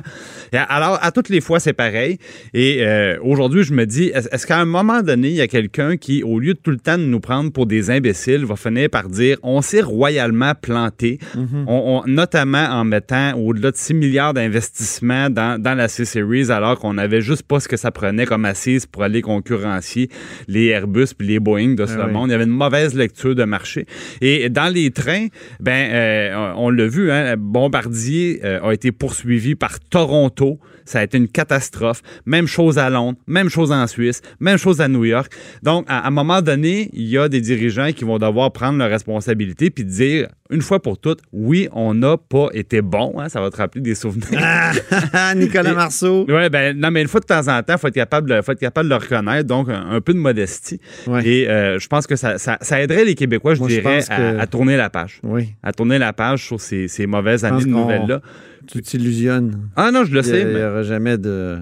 Et 0.51 0.57
alors, 0.57 0.97
à 1.01 1.11
toutes 1.11 1.29
les 1.29 1.41
fois, 1.41 1.59
c'est 1.59 1.73
pareil. 1.73 2.17
Et 2.53 2.77
euh, 2.81 3.17
aujourd'hui, 3.23 3.63
je 3.63 3.73
me 3.73 3.85
dis, 3.85 4.05
est- 4.13 4.29
est-ce 4.31 4.45
qu'à 4.47 4.59
un 4.59 4.65
moment 4.65 5.01
donné, 5.01 5.29
il 5.29 5.35
y 5.35 5.41
a 5.41 5.47
quelqu'un 5.47 5.97
qui, 5.97 6.23
au 6.23 6.39
lieu 6.39 6.53
de 6.53 6.59
tout 6.59 6.71
le 6.71 6.77
temps 6.77 6.97
de 6.97 7.03
nous 7.03 7.19
prendre 7.19 7.51
pour 7.51 7.65
des 7.65 7.89
imbéciles, 7.89 8.45
va 8.45 8.55
finir 8.55 8.89
par 8.89 9.09
dire, 9.09 9.37
on 9.43 9.61
s'est 9.61 9.81
royalement 9.81 10.53
planté, 10.59 11.19
on- 11.35 11.65
on- 11.67 12.03
notamment 12.07 12.65
en 12.69 12.83
mettant 12.85 13.33
au-delà 13.37 13.71
de 13.71 13.77
6 13.77 13.93
milliards 13.93 14.33
d'investissements 14.33 15.29
dans, 15.29 15.61
dans 15.61 15.73
la 15.75 15.87
C-Series, 15.87 16.51
alors 16.51 16.79
qu'on 16.79 16.93
n'avait 16.93 17.21
juste 17.21 17.43
pas 17.43 17.59
ce 17.59 17.67
que 17.67 17.77
ça 17.77 17.91
prenait 17.91 18.25
comme 18.25 18.45
assise 18.45 18.85
pour 18.85 19.03
aller 19.03 19.21
concurrencier 19.21 20.09
les 20.47 20.67
Airbus 20.67 21.07
puis 21.17 21.27
les 21.27 21.39
Boeing 21.39 21.75
de 21.75 21.85
ce 21.85 21.93
Ah 21.99 22.05
oui. 22.07 22.13
monde. 22.13 22.29
Il 22.29 22.31
y 22.31 22.35
avait 22.35 22.43
une 22.45 22.49
mauvaise 22.49 22.93
lecture 22.95 23.35
de 23.35 23.43
marché. 23.43 23.85
Et 24.21 24.49
dans 24.49 24.71
les 24.73 24.91
trains, 24.91 25.27
ben, 25.59 25.89
euh, 25.91 26.42
on 26.55 26.69
l'a 26.69 26.87
vu, 26.87 27.11
hein, 27.11 27.35
Bombardier 27.37 28.41
euh, 28.43 28.61
a 28.61 28.73
été 28.73 28.91
poursuivi 28.91 29.55
par 29.55 29.79
Toronto. 29.79 30.59
Ça 30.85 30.99
a 30.99 31.03
été 31.03 31.17
une 31.17 31.29
catastrophe. 31.29 32.01
Même 32.25 32.45
chose 32.45 32.77
à 32.77 32.89
Londres, 32.89 33.17
même 33.25 33.49
chose 33.49 33.71
en 33.71 33.87
Suisse, 33.87 34.21
même 34.39 34.57
chose 34.57 34.81
à 34.81 34.87
New 34.87 35.05
York. 35.05 35.31
Donc, 35.63 35.85
à 35.87 36.03
à 36.03 36.07
un 36.07 36.11
moment 36.11 36.41
donné, 36.41 36.89
il 36.91 37.07
y 37.07 37.17
a 37.17 37.29
des 37.29 37.39
dirigeants 37.39 37.93
qui 37.93 38.03
vont 38.03 38.17
devoir 38.17 38.51
prendre 38.51 38.77
leurs 38.77 38.89
responsabilités 38.89 39.69
puis 39.69 39.85
dire, 39.85 40.27
une 40.53 40.61
fois 40.61 40.81
pour 40.81 40.97
toutes, 40.97 41.19
oui, 41.31 41.67
on 41.73 41.93
n'a 41.93 42.17
pas 42.17 42.47
été 42.53 42.81
bon. 42.81 43.15
hein, 43.19 43.27
ça 43.29 43.41
va 43.41 43.49
te 43.49 43.57
rappeler 43.57 43.81
des 43.81 43.95
souvenirs. 43.95 44.39
Ah, 45.13 45.33
Nicolas 45.35 45.73
Marceau. 45.73 46.25
Oui, 46.29 46.49
ben 46.49 46.77
non, 46.77 46.91
mais 46.91 47.01
une 47.01 47.07
fois 47.07 47.19
de 47.19 47.25
temps 47.25 47.47
en 47.47 47.61
temps, 47.63 47.73
il 47.73 47.79
faut 47.79 47.87
être 47.87 47.93
capable 47.95 48.29
de, 48.29 48.41
faut 48.41 48.51
être 48.51 48.59
capable 48.59 48.89
de 48.89 48.93
le 48.95 48.99
reconnaître, 49.01 49.47
donc 49.47 49.69
un, 49.69 49.89
un 49.91 50.01
peu 50.01 50.13
de 50.13 50.19
modestie. 50.19 50.79
Ouais. 51.07 51.25
Et 51.27 51.49
euh, 51.49 51.79
je 51.79 51.87
pense 51.87 52.07
que 52.07 52.15
ça, 52.15 52.37
ça, 52.37 52.57
ça 52.61 52.81
aiderait 52.81 53.05
les 53.05 53.15
Québécois, 53.15 53.55
je 53.55 53.59
Moi, 53.59 53.69
dirais, 53.69 53.99
à, 54.09 54.17
que- 54.17 54.39
à 54.39 54.47
tourner 54.47 54.77
la 54.77 54.89
page. 54.89 55.19
Oui, 55.23 55.53
À 55.63 55.71
tourner 55.73 55.97
la 55.97 56.13
page 56.13 56.45
sur 56.45 56.61
ces, 56.61 56.87
ces 56.87 57.07
mauvaises 57.07 57.43
années 57.45 57.63
de 57.63 57.69
nouvelles-là. 57.69 58.21
tu 58.67 58.81
t'illusionnes. 58.81 59.69
Ah 59.75 59.91
non, 59.91 60.05
je 60.05 60.11
le 60.13 60.19
Il 60.19 60.23
sais. 60.25 60.45
n'y 60.45 60.53
mais- 60.53 60.63
aura 60.63 60.83
jamais 60.83 61.17
de, 61.17 61.57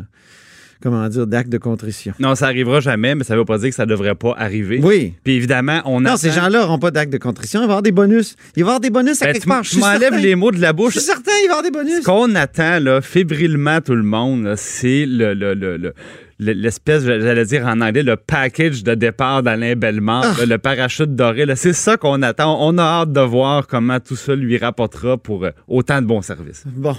comment 0.82 1.08
dire, 1.10 1.28
d'acte 1.28 1.50
de 1.50 1.58
contrition. 1.58 2.14
Non, 2.20 2.36
ça 2.36 2.48
arrivera 2.48 2.80
jamais, 2.80 3.16
mais 3.16 3.24
ça 3.24 3.34
ne 3.36 3.40
veut 3.40 3.46
pas 3.46 3.58
dire 3.58 3.70
que 3.70 3.76
ça 3.76 3.86
ne 3.86 3.90
devrait 3.90 4.16
pas 4.16 4.34
arriver. 4.38 4.80
Oui. 4.84 5.14
Puis 5.24 5.34
évidemment, 5.34 5.82
on 5.86 6.02
Non, 6.02 6.10
attend- 6.12 6.18
ces 6.18 6.32
gens-là 6.32 6.60
n'auront 6.62 6.80
pas 6.80 6.92
d'acte 6.92 7.12
de 7.14 7.18
contrition. 7.18 7.60
Il 7.62 7.64
va 7.64 7.68
y 7.68 7.70
avoir 7.72 7.82
des 7.84 7.92
bonus. 7.92 8.36
Il 8.56 8.64
va 8.64 8.70
y 8.70 8.70
avoir 8.70 8.80
des 8.80 8.90
bonus 8.90 9.22
à 9.22 9.26
Ben, 9.28 9.34
quelque 9.34 9.48
part. 9.48 9.64
Je 9.64 9.70
certain. 9.80 10.18
les 10.18 10.36
mots 10.36 10.52
de 10.52 10.60
la 10.60 10.70
Je 10.70 10.74
bouche. 10.74 10.94
suis 10.94 11.02
certain, 11.02 11.32
il 11.44 11.48
va 11.48 11.56
y 11.56 11.58
avoir 11.60 11.64
des 11.64 11.72
bonus. 11.72 12.00
Ce 12.02 12.06
qu'on 12.06 12.34
attend, 12.36 12.80
là, 12.80 13.02
fébrilement, 13.02 13.80
tout 13.82 13.96
le 13.96 14.04
monde, 14.04 14.54
c'est 14.58 15.06
le, 15.06 15.34
le- 15.34 15.54
le- 15.54 15.78
le- 15.78 15.94
le- 16.40 16.54
l'espèce, 16.54 17.04
j'allais 17.04 17.46
dire 17.46 17.68
en 17.68 17.82
anglais, 17.82 18.02
le 18.02 18.16
package 18.16 18.84
de 18.84 18.96
départ 18.96 19.44
d'Alain 19.44 19.76
Bellemare, 19.76 20.38
Ah. 20.42 20.46
le 20.46 20.58
parachute 20.58 21.16
doré. 21.16 21.46
C'est 21.56 21.74
ça 21.74 21.98
qu'on 21.98 22.22
attend. 22.24 22.58
On 22.68 22.78
a 22.80 22.84
hâte 22.84 23.14
de 23.14 23.22
voir 23.22 23.68
comment 23.68 24.00
tout 24.00 24.16
ça 24.16 24.36
lui 24.36 24.58
rapportera 24.58 25.18
pour 25.20 25.46
euh, 25.46 25.52
autant 25.68 26.02
de 26.02 26.08
bons 26.08 26.24
services. 26.24 26.64
Bon, 26.66 26.96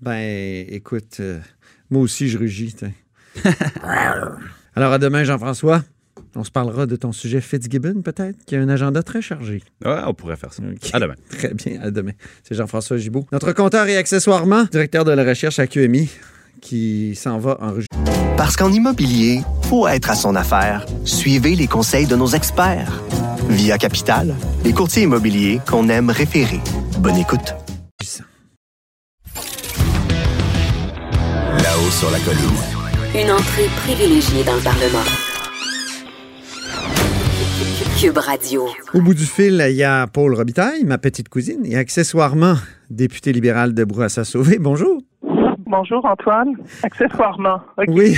ben, 0.00 0.64
écoute, 0.68 1.16
euh, 1.20 1.38
moi 1.90 2.02
aussi, 2.02 2.28
je 2.28 2.38
rugis. 2.38 2.74
Alors, 4.76 4.92
à 4.92 4.98
demain, 4.98 5.24
Jean-François. 5.24 5.82
On 6.36 6.42
se 6.42 6.50
parlera 6.50 6.86
de 6.86 6.96
ton 6.96 7.12
sujet 7.12 7.40
Fitzgibbon, 7.40 8.02
peut-être, 8.02 8.44
qui 8.44 8.56
a 8.56 8.60
un 8.60 8.68
agenda 8.68 9.02
très 9.04 9.22
chargé. 9.22 9.62
Ouais, 9.84 10.00
on 10.04 10.14
pourrait 10.14 10.36
faire 10.36 10.52
ça. 10.52 10.62
À 10.92 10.98
demain. 10.98 11.14
Très 11.30 11.54
bien, 11.54 11.80
à 11.80 11.90
demain. 11.92 12.12
C'est 12.42 12.56
Jean-François 12.56 12.96
Gibault. 12.96 13.26
Notre 13.30 13.52
compteur 13.52 13.86
et 13.86 13.96
accessoirement 13.96 14.64
directeur 14.64 15.04
de 15.04 15.12
la 15.12 15.22
recherche 15.22 15.60
à 15.60 15.68
QMI, 15.68 16.10
qui 16.60 17.14
s'en 17.14 17.38
va 17.38 17.58
en. 17.60 17.74
Parce 18.36 18.56
qu'en 18.56 18.72
immobilier, 18.72 19.42
faut 19.62 19.86
être 19.86 20.10
à 20.10 20.16
son 20.16 20.34
affaire. 20.34 20.86
Suivez 21.04 21.54
les 21.54 21.68
conseils 21.68 22.06
de 22.06 22.16
nos 22.16 22.28
experts. 22.28 23.00
Via 23.48 23.78
Capital, 23.78 24.34
les 24.64 24.72
courtiers 24.72 25.04
immobiliers 25.04 25.60
qu'on 25.68 25.88
aime 25.88 26.10
référer. 26.10 26.60
Bonne 26.98 27.16
écoute. 27.16 27.54
Là-haut 31.62 31.90
sur 31.90 32.10
la 32.10 32.18
colline. 32.20 32.73
Une 33.16 33.30
entrée 33.30 33.68
privilégiée 33.76 34.42
dans 34.42 34.56
le 34.56 34.60
Parlement. 34.60 35.04
Cube 38.00 38.18
Radio. 38.18 38.66
Au 38.92 39.00
bout 39.00 39.14
du 39.14 39.24
fil, 39.24 39.64
il 39.70 39.76
y 39.76 39.84
a 39.84 40.08
Paul 40.08 40.34
Robitaille, 40.34 40.82
ma 40.82 40.98
petite 40.98 41.28
cousine, 41.28 41.64
et 41.64 41.76
accessoirement 41.76 42.56
député 42.90 43.32
libéral 43.32 43.72
de 43.72 43.84
Brouhaha-Sauvé. 43.84 44.58
Bonjour. 44.58 45.00
Bonjour 45.66 46.04
Antoine. 46.04 46.54
Accessoirement. 46.82 47.60
Oui, 47.88 48.14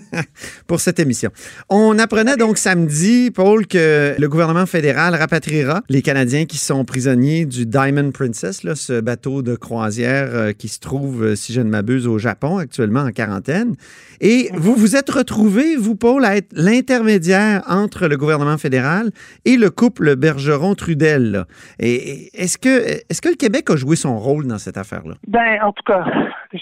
pour 0.66 0.80
cette 0.80 0.98
émission. 0.98 1.30
On 1.68 1.98
apprenait 1.98 2.36
donc 2.36 2.56
samedi, 2.58 3.30
Paul, 3.30 3.66
que 3.66 4.14
le 4.18 4.28
gouvernement 4.28 4.66
fédéral 4.66 5.14
rapatriera 5.14 5.82
les 5.88 6.00
Canadiens 6.02 6.46
qui 6.46 6.56
sont 6.56 6.84
prisonniers 6.84 7.44
du 7.44 7.66
Diamond 7.66 8.10
Princess, 8.12 8.64
là, 8.64 8.74
ce 8.74 9.00
bateau 9.00 9.42
de 9.42 9.56
croisière 9.56 10.28
euh, 10.32 10.52
qui 10.52 10.68
se 10.68 10.80
trouve, 10.80 11.24
euh, 11.24 11.34
si 11.36 11.52
je 11.52 11.60
ne 11.60 11.68
m'abuse, 11.68 12.06
au 12.06 12.18
Japon, 12.18 12.58
actuellement 12.58 13.00
en 13.00 13.10
quarantaine. 13.10 13.74
Et 14.22 14.48
vous 14.54 14.74
vous 14.74 14.96
êtes 14.96 15.10
retrouvé, 15.10 15.76
vous, 15.76 15.96
Paul, 15.96 16.24
à 16.24 16.36
être 16.36 16.50
l'intermédiaire 16.52 17.62
entre 17.68 18.06
le 18.08 18.16
gouvernement 18.16 18.58
fédéral 18.58 19.10
et 19.44 19.56
le 19.56 19.70
couple 19.70 20.16
Bergeron-Trudel. 20.16 21.44
Et 21.78 22.30
est-ce 22.42 22.58
que, 22.58 23.02
est-ce 23.08 23.20
que 23.20 23.28
le 23.28 23.34
Québec 23.36 23.68
a 23.70 23.76
joué 23.76 23.96
son 23.96 24.18
rôle 24.18 24.46
dans 24.46 24.58
cette 24.58 24.76
affaire-là? 24.78 25.14
Ben, 25.28 25.58
en 25.62 25.72
tout 25.72 25.82
cas, 25.86 26.04
je- 26.52 26.58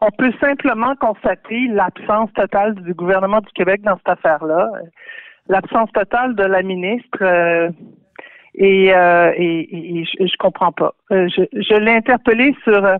on 0.00 0.10
peut 0.10 0.32
simplement 0.40 0.94
constater 0.96 1.68
l'absence 1.68 2.32
totale 2.34 2.74
du 2.74 2.94
gouvernement 2.94 3.40
du 3.40 3.52
Québec 3.54 3.82
dans 3.82 3.96
cette 3.96 4.08
affaire-là, 4.18 4.70
l'absence 5.48 5.90
totale 5.92 6.34
de 6.34 6.44
la 6.44 6.62
ministre. 6.62 7.18
euh, 7.22 7.70
et, 8.58 8.94
euh, 8.94 9.32
et, 9.36 9.98
et 10.00 10.04
je, 10.04 10.26
je 10.26 10.36
comprends 10.38 10.72
pas. 10.72 10.94
Euh, 11.12 11.28
je 11.28 11.42
je 11.52 11.74
l'ai 11.78 11.92
interpellé 11.92 12.54
sur 12.64 12.82
euh, 12.84 12.96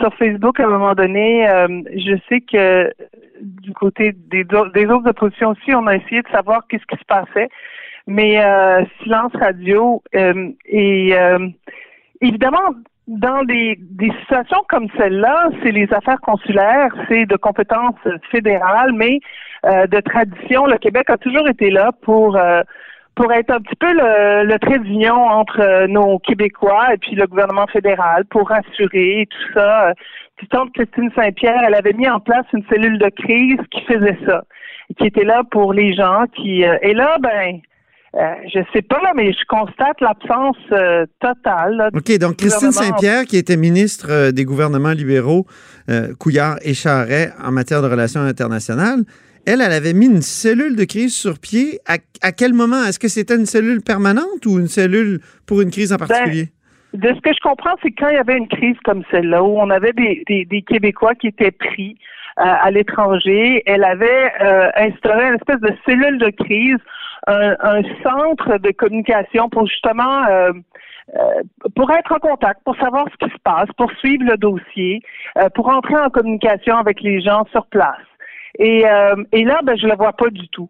sur 0.00 0.12
Facebook 0.16 0.58
à 0.58 0.64
un 0.64 0.70
moment 0.70 0.94
donné. 0.94 1.48
euh, 1.48 1.68
je 1.94 2.16
sais 2.28 2.40
que 2.40 2.92
du 3.40 3.72
côté 3.74 4.12
des, 4.12 4.42
des 4.44 4.86
autres 4.86 5.08
oppositions 5.08 5.50
aussi, 5.50 5.72
on 5.74 5.86
a 5.86 5.94
essayé 5.96 6.22
de 6.22 6.28
savoir 6.28 6.66
qu'est-ce 6.68 6.84
qui 6.86 6.98
se 6.98 7.04
passait. 7.04 7.48
mais 8.08 8.44
euh, 8.44 8.84
silence 9.02 9.32
radio. 9.34 10.02
et 10.66 11.14
évidemment, 12.20 12.74
dans 13.08 13.42
des, 13.44 13.78
des 13.80 14.12
situations 14.20 14.62
comme 14.68 14.86
celle-là, 14.98 15.48
c'est 15.62 15.72
les 15.72 15.88
affaires 15.92 16.20
consulaires, 16.20 16.90
c'est 17.08 17.24
de 17.24 17.36
compétences 17.36 17.96
fédérales, 18.30 18.92
mais 18.92 19.18
euh, 19.64 19.86
de 19.86 20.00
tradition, 20.00 20.66
le 20.66 20.76
Québec 20.76 21.08
a 21.08 21.16
toujours 21.16 21.48
été 21.48 21.70
là 21.70 21.90
pour 22.02 22.36
euh, 22.36 22.62
pour 23.14 23.32
être 23.32 23.50
un 23.50 23.60
petit 23.60 23.74
peu 23.74 23.92
le, 23.92 24.44
le 24.44 24.58
trait 24.60 24.78
d'union 24.78 25.16
entre 25.16 25.60
euh, 25.60 25.86
nos 25.88 26.20
Québécois 26.20 26.94
et 26.94 26.98
puis 26.98 27.16
le 27.16 27.26
gouvernement 27.26 27.66
fédéral 27.66 28.24
pour 28.26 28.48
rassurer 28.48 29.22
et 29.22 29.26
tout 29.26 29.52
ça. 29.54 29.92
Puis 30.36 30.46
tante 30.46 30.72
Christine 30.72 31.10
Saint-Pierre, 31.16 31.62
elle 31.66 31.74
avait 31.74 31.94
mis 31.94 32.08
en 32.08 32.20
place 32.20 32.46
une 32.52 32.64
cellule 32.70 32.98
de 32.98 33.08
crise 33.08 33.58
qui 33.72 33.80
faisait 33.86 34.18
ça, 34.24 34.44
qui 34.96 35.06
était 35.06 35.24
là 35.24 35.42
pour 35.50 35.72
les 35.72 35.94
gens 35.94 36.26
qui 36.36 36.64
euh, 36.64 36.76
et 36.82 36.94
là 36.94 37.16
ben 37.20 37.58
euh, 38.14 38.34
je 38.52 38.60
sais 38.72 38.82
pas 38.82 39.00
là, 39.02 39.12
mais 39.14 39.32
je 39.32 39.44
constate 39.48 40.00
l'absence 40.00 40.56
euh, 40.72 41.04
totale. 41.20 41.76
là, 41.76 41.90
OK, 41.94 42.18
donc 42.18 42.36
Christine. 42.36 42.72
Saint-Pierre, 42.72 43.24
qui 43.24 43.36
était 43.36 43.56
ministre 43.56 44.06
euh, 44.10 44.32
des 44.32 44.44
gouvernements 44.44 44.92
libéraux, 44.92 45.46
euh, 45.90 46.14
Couillard 46.18 46.56
et 46.62 46.74
Charret 46.74 47.30
en 47.44 47.52
matière 47.52 47.82
de 47.82 47.88
relations 47.88 48.22
internationales, 48.22 49.04
elle, 49.46 49.60
elle 49.60 49.72
avait 49.72 49.94
mis 49.94 50.06
une 50.06 50.22
cellule 50.22 50.76
de 50.76 50.84
crise 50.84 51.14
sur 51.14 51.38
pied. 51.38 51.80
À, 51.86 51.96
à 52.22 52.32
quel 52.32 52.52
moment? 52.54 52.82
Est-ce 52.84 52.98
que 52.98 53.08
c'était 53.08 53.36
une 53.36 53.46
cellule 53.46 53.82
permanente 53.82 54.44
ou 54.46 54.58
une 54.58 54.68
cellule 54.68 55.20
pour 55.46 55.60
une 55.60 55.70
crise 55.70 55.92
en 55.92 55.96
particulier? 55.96 56.48
De 56.94 57.08
ce 57.08 57.20
que 57.20 57.32
je 57.34 57.40
comprends, 57.42 57.74
c'est 57.82 57.90
que 57.90 57.96
quand 58.02 58.08
il 58.08 58.14
y 58.14 58.18
avait 58.18 58.36
une 58.38 58.48
crise 58.48 58.76
comme 58.84 59.02
celle-là, 59.10 59.42
où 59.42 59.58
on 59.58 59.68
avait 59.68 59.92
des, 59.92 60.22
des, 60.26 60.46
des 60.46 60.62
Québécois 60.62 61.14
qui 61.14 61.26
étaient 61.28 61.50
pris 61.50 61.98
euh, 62.38 62.42
à 62.44 62.70
l'étranger, 62.70 63.62
elle 63.66 63.84
avait 63.84 64.32
euh, 64.40 64.70
instauré 64.76 65.28
une 65.28 65.34
espèce 65.34 65.60
de 65.60 65.72
cellule 65.84 66.18
de 66.18 66.30
crise, 66.30 66.78
un, 67.28 67.56
un 67.60 67.82
centre 68.02 68.58
de 68.58 68.70
communication 68.72 69.48
pour 69.48 69.66
justement 69.66 70.24
euh, 70.28 70.52
euh, 71.16 71.42
pour 71.74 71.90
être 71.90 72.12
en 72.12 72.18
contact, 72.18 72.60
pour 72.64 72.76
savoir 72.76 73.06
ce 73.12 73.26
qui 73.26 73.32
se 73.32 73.38
passe, 73.42 73.68
pour 73.76 73.90
suivre 73.92 74.24
le 74.24 74.36
dossier, 74.36 75.00
euh, 75.38 75.48
pour 75.54 75.68
entrer 75.68 75.96
en 75.96 76.10
communication 76.10 76.76
avec 76.76 77.00
les 77.00 77.20
gens 77.20 77.46
sur 77.50 77.64
place. 77.66 77.96
Et, 78.58 78.86
euh, 78.86 79.16
et 79.32 79.44
là, 79.44 79.60
ben, 79.62 79.76
je 79.78 79.86
le 79.86 79.96
vois 79.96 80.12
pas 80.12 80.28
du 80.30 80.48
tout. 80.48 80.68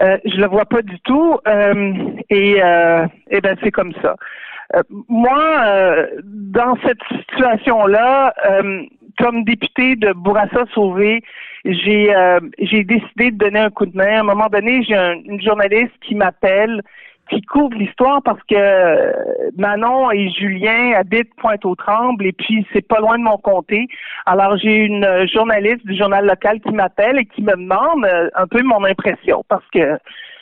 Euh, 0.00 0.18
je 0.24 0.36
le 0.36 0.46
vois 0.46 0.66
pas 0.66 0.82
du 0.82 0.98
tout. 1.00 1.38
euh, 1.46 1.94
et, 2.28 2.58
et 3.30 3.40
ben 3.40 3.56
c'est 3.62 3.70
comme 3.70 3.94
ça. 4.02 4.14
Moi, 5.08 5.40
dans 6.24 6.76
cette 6.84 7.02
situation-là, 7.18 8.34
comme 9.18 9.44
député 9.44 9.96
de 9.96 10.12
Bourassa 10.12 10.64
Sauvé, 10.74 11.22
j'ai 11.64 12.14
euh, 12.14 12.40
j'ai 12.60 12.84
décidé 12.84 13.30
de 13.30 13.36
donner 13.36 13.60
un 13.60 13.70
coup 13.70 13.86
de 13.86 13.96
main. 13.96 14.16
À 14.16 14.20
un 14.20 14.24
moment 14.24 14.46
donné, 14.46 14.82
j'ai 14.84 14.94
un- 14.96 15.18
une 15.24 15.40
journaliste 15.42 15.92
qui 16.02 16.14
m'appelle, 16.14 16.82
qui 17.28 17.42
couvre 17.42 17.74
l'histoire 17.76 18.22
parce 18.22 18.40
que 18.44 18.54
euh, 18.56 19.12
Manon 19.56 20.10
et 20.12 20.30
Julien 20.30 20.92
habitent 20.96 21.34
Pointe-aux-Trembles 21.36 22.26
et 22.26 22.32
puis 22.32 22.66
c'est 22.72 22.86
pas 22.86 23.00
loin 23.00 23.18
de 23.18 23.24
mon 23.24 23.36
comté. 23.38 23.86
Alors 24.24 24.56
j'ai 24.56 24.76
une 24.76 25.04
euh, 25.04 25.26
journaliste 25.26 25.84
du 25.84 25.96
journal 25.96 26.24
local 26.26 26.60
qui 26.60 26.72
m'appelle 26.72 27.18
et 27.18 27.26
qui 27.26 27.42
me 27.42 27.52
demande 27.52 28.04
euh, 28.04 28.30
un 28.34 28.46
peu 28.46 28.62
mon 28.62 28.82
impression 28.84 29.44
parce 29.48 29.66
que 29.74 29.98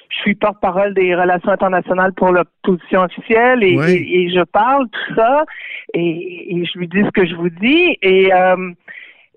je 0.08 0.16
suis 0.18 0.34
porte-parole 0.34 0.94
des 0.94 1.14
relations 1.14 1.50
internationales 1.50 2.12
pour 2.14 2.30
l'opposition 2.32 3.02
officielle 3.02 3.62
et, 3.62 3.76
Ouais. 3.76 3.94
et- 3.94 4.22
et 4.22 4.30
je 4.30 4.42
parle 4.44 4.86
tout 4.88 5.14
ça 5.14 5.44
et, 5.94 6.56
et 6.56 6.64
je 6.64 6.78
lui 6.78 6.88
dis 6.88 7.02
ce 7.04 7.10
que 7.10 7.26
je 7.26 7.34
vous 7.34 7.50
dis 7.50 7.96
et 8.02 8.32
euh, 8.32 8.72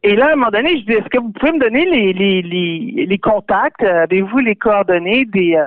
et 0.02 0.16
là, 0.16 0.28
à 0.28 0.32
un 0.32 0.36
moment 0.38 0.50
donné, 0.50 0.78
je 0.80 0.86
dis, 0.86 0.94
est-ce 0.94 1.10
que 1.10 1.18
vous 1.20 1.32
pouvez 1.34 1.52
me 1.52 1.60
donner 1.60 1.84
les, 1.84 2.14
les, 2.14 2.42
les, 2.42 3.06
les 3.06 3.18
contacts? 3.18 3.84
Avez-vous 3.84 4.38
les 4.40 4.56
coordonnées 4.56 5.26
des, 5.26 5.58
euh, 5.58 5.66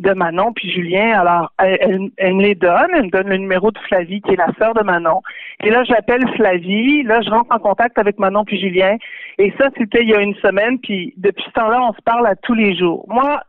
de 0.00 0.12
Manon 0.14 0.52
puis 0.52 0.68
Julien? 0.72 1.16
Alors, 1.20 1.52
elle, 1.62 1.78
elle, 1.80 2.10
elle 2.16 2.34
me 2.34 2.42
les 2.42 2.56
donne. 2.56 2.88
Elle 2.92 3.04
me 3.04 3.10
donne 3.10 3.28
le 3.28 3.36
numéro 3.36 3.70
de 3.70 3.78
Flavie, 3.86 4.20
qui 4.22 4.32
est 4.32 4.36
la 4.36 4.48
sœur 4.58 4.74
de 4.74 4.82
Manon. 4.82 5.22
Et 5.62 5.70
là, 5.70 5.84
j'appelle 5.84 6.24
Flavie. 6.34 7.04
Là, 7.04 7.20
je 7.22 7.30
rentre 7.30 7.54
en 7.54 7.60
contact 7.60 7.96
avec 7.98 8.18
Manon 8.18 8.44
puis 8.44 8.58
Julien. 8.58 8.96
Et 9.38 9.52
ça, 9.60 9.68
c'était 9.78 10.02
il 10.02 10.08
y 10.08 10.14
a 10.14 10.22
une 10.22 10.34
semaine. 10.34 10.80
Puis 10.80 11.14
depuis 11.16 11.44
ce 11.46 11.52
temps-là, 11.52 11.80
on 11.80 11.92
se 11.92 12.02
parle 12.04 12.26
à 12.26 12.34
tous 12.34 12.54
les 12.54 12.74
jours. 12.76 13.04
Moi, 13.06 13.40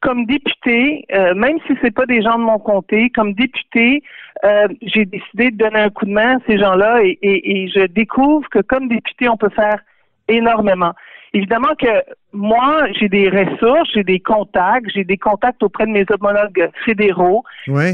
comme 0.00 0.26
député, 0.26 1.04
euh, 1.12 1.34
même 1.34 1.58
si 1.66 1.74
c'est 1.82 1.94
pas 1.94 2.06
des 2.06 2.22
gens 2.22 2.38
de 2.38 2.44
mon 2.44 2.58
comté, 2.58 3.10
comme 3.10 3.32
député, 3.32 4.02
euh, 4.44 4.68
j'ai 4.82 5.04
décidé 5.04 5.50
de 5.50 5.56
donner 5.56 5.80
un 5.80 5.90
coup 5.90 6.04
de 6.04 6.12
main 6.12 6.36
à 6.36 6.40
ces 6.46 6.58
gens-là 6.58 7.02
et, 7.02 7.18
et, 7.22 7.64
et 7.64 7.68
je 7.68 7.86
découvre 7.86 8.48
que 8.50 8.60
comme 8.60 8.88
député, 8.88 9.28
on 9.28 9.36
peut 9.36 9.50
faire 9.50 9.78
énormément. 10.28 10.92
Évidemment 11.32 11.74
que 11.78 12.02
moi, 12.32 12.86
j'ai 12.98 13.08
des 13.08 13.28
ressources, 13.28 13.90
j'ai 13.94 14.04
des 14.04 14.20
contacts, 14.20 14.88
j'ai 14.94 15.04
des 15.04 15.18
contacts 15.18 15.62
auprès 15.62 15.86
de 15.86 15.90
mes 15.90 16.04
homologues 16.10 16.70
fédéraux 16.84 17.44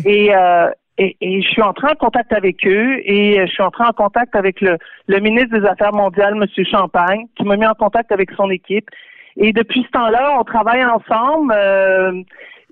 et, 0.04 0.34
euh, 0.34 0.70
et, 0.98 1.16
et 1.20 1.42
je 1.42 1.48
suis 1.48 1.62
entré 1.62 1.88
en 1.88 1.94
contact 1.94 2.32
avec 2.32 2.66
eux 2.66 3.00
et 3.04 3.40
euh, 3.40 3.46
je 3.46 3.52
suis 3.52 3.62
entré 3.62 3.84
en 3.84 3.92
contact 3.92 4.36
avec 4.36 4.60
le, 4.60 4.76
le 5.06 5.20
ministre 5.20 5.58
des 5.58 5.66
Affaires 5.66 5.92
mondiales, 5.92 6.34
M. 6.34 6.64
Champagne, 6.66 7.24
qui 7.36 7.44
m'a 7.44 7.56
mis 7.56 7.66
en 7.66 7.74
contact 7.74 8.12
avec 8.12 8.30
son 8.32 8.50
équipe. 8.50 8.88
Et 9.36 9.52
depuis 9.52 9.82
ce 9.84 9.90
temps-là, 9.90 10.36
on 10.38 10.44
travaille 10.44 10.84
ensemble. 10.84 11.52
Euh, 11.56 12.22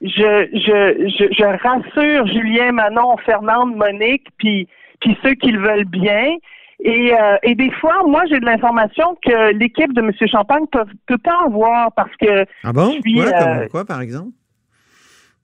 je, 0.03 0.49
je, 0.55 1.09
je, 1.09 1.25
je 1.33 1.45
rassure 1.45 2.27
Julien, 2.27 2.73
Manon, 2.73 3.17
Fernande, 3.25 3.77
Monique, 3.77 4.27
puis, 4.39 4.69
puis 5.01 5.17
ceux 5.23 5.35
qui 5.35 5.51
le 5.53 5.61
veulent 5.61 5.85
bien. 5.85 6.37
Et, 6.83 7.13
euh, 7.13 7.37
et 7.43 7.55
des 7.55 7.71
fois, 7.73 8.03
moi, 8.07 8.23
j'ai 8.31 8.41
de 8.41 8.47
l'information 8.47 9.17
que 9.23 9.53
l'équipe 9.53 9.93
de 9.93 10.01
M. 10.01 10.13
Champagne 10.27 10.67
peut, 10.73 10.85
peut 11.07 11.19
pas 11.19 11.37
avoir 11.45 11.93
parce 11.93 12.15
que 12.17 12.47
Ah 12.65 12.73
bon? 12.73 12.93
je 12.93 13.01
suis, 13.01 13.21
euh, 13.21 13.31
comme 13.59 13.69
quoi, 13.69 13.85
par 13.85 14.01
exemple? 14.01 14.31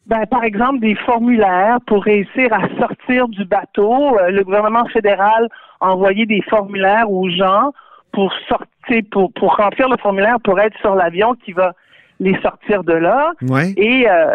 ben, 0.06 0.24
par 0.26 0.44
exemple, 0.44 0.78
des 0.80 0.94
formulaires 0.94 1.78
pour 1.86 2.04
réussir 2.04 2.52
à 2.52 2.62
sortir 2.78 3.28
du 3.28 3.44
bateau. 3.44 4.18
Euh, 4.18 4.30
le 4.30 4.44
gouvernement 4.44 4.86
fédéral 4.86 5.48
a 5.80 5.90
envoyé 5.92 6.24
des 6.24 6.40
formulaires 6.48 7.10
aux 7.10 7.28
gens 7.28 7.72
pour 8.16 8.32
sortir, 8.48 9.02
pour, 9.12 9.30
pour 9.34 9.54
remplir 9.56 9.88
le 9.90 9.96
formulaire 9.98 10.38
pour 10.42 10.58
être 10.58 10.76
sur 10.80 10.94
l'avion 10.94 11.34
qui 11.44 11.52
va 11.52 11.72
les 12.18 12.34
sortir 12.40 12.82
de 12.82 12.94
là. 12.94 13.32
Oui. 13.42 13.74
Et, 13.76 14.08
euh, 14.10 14.34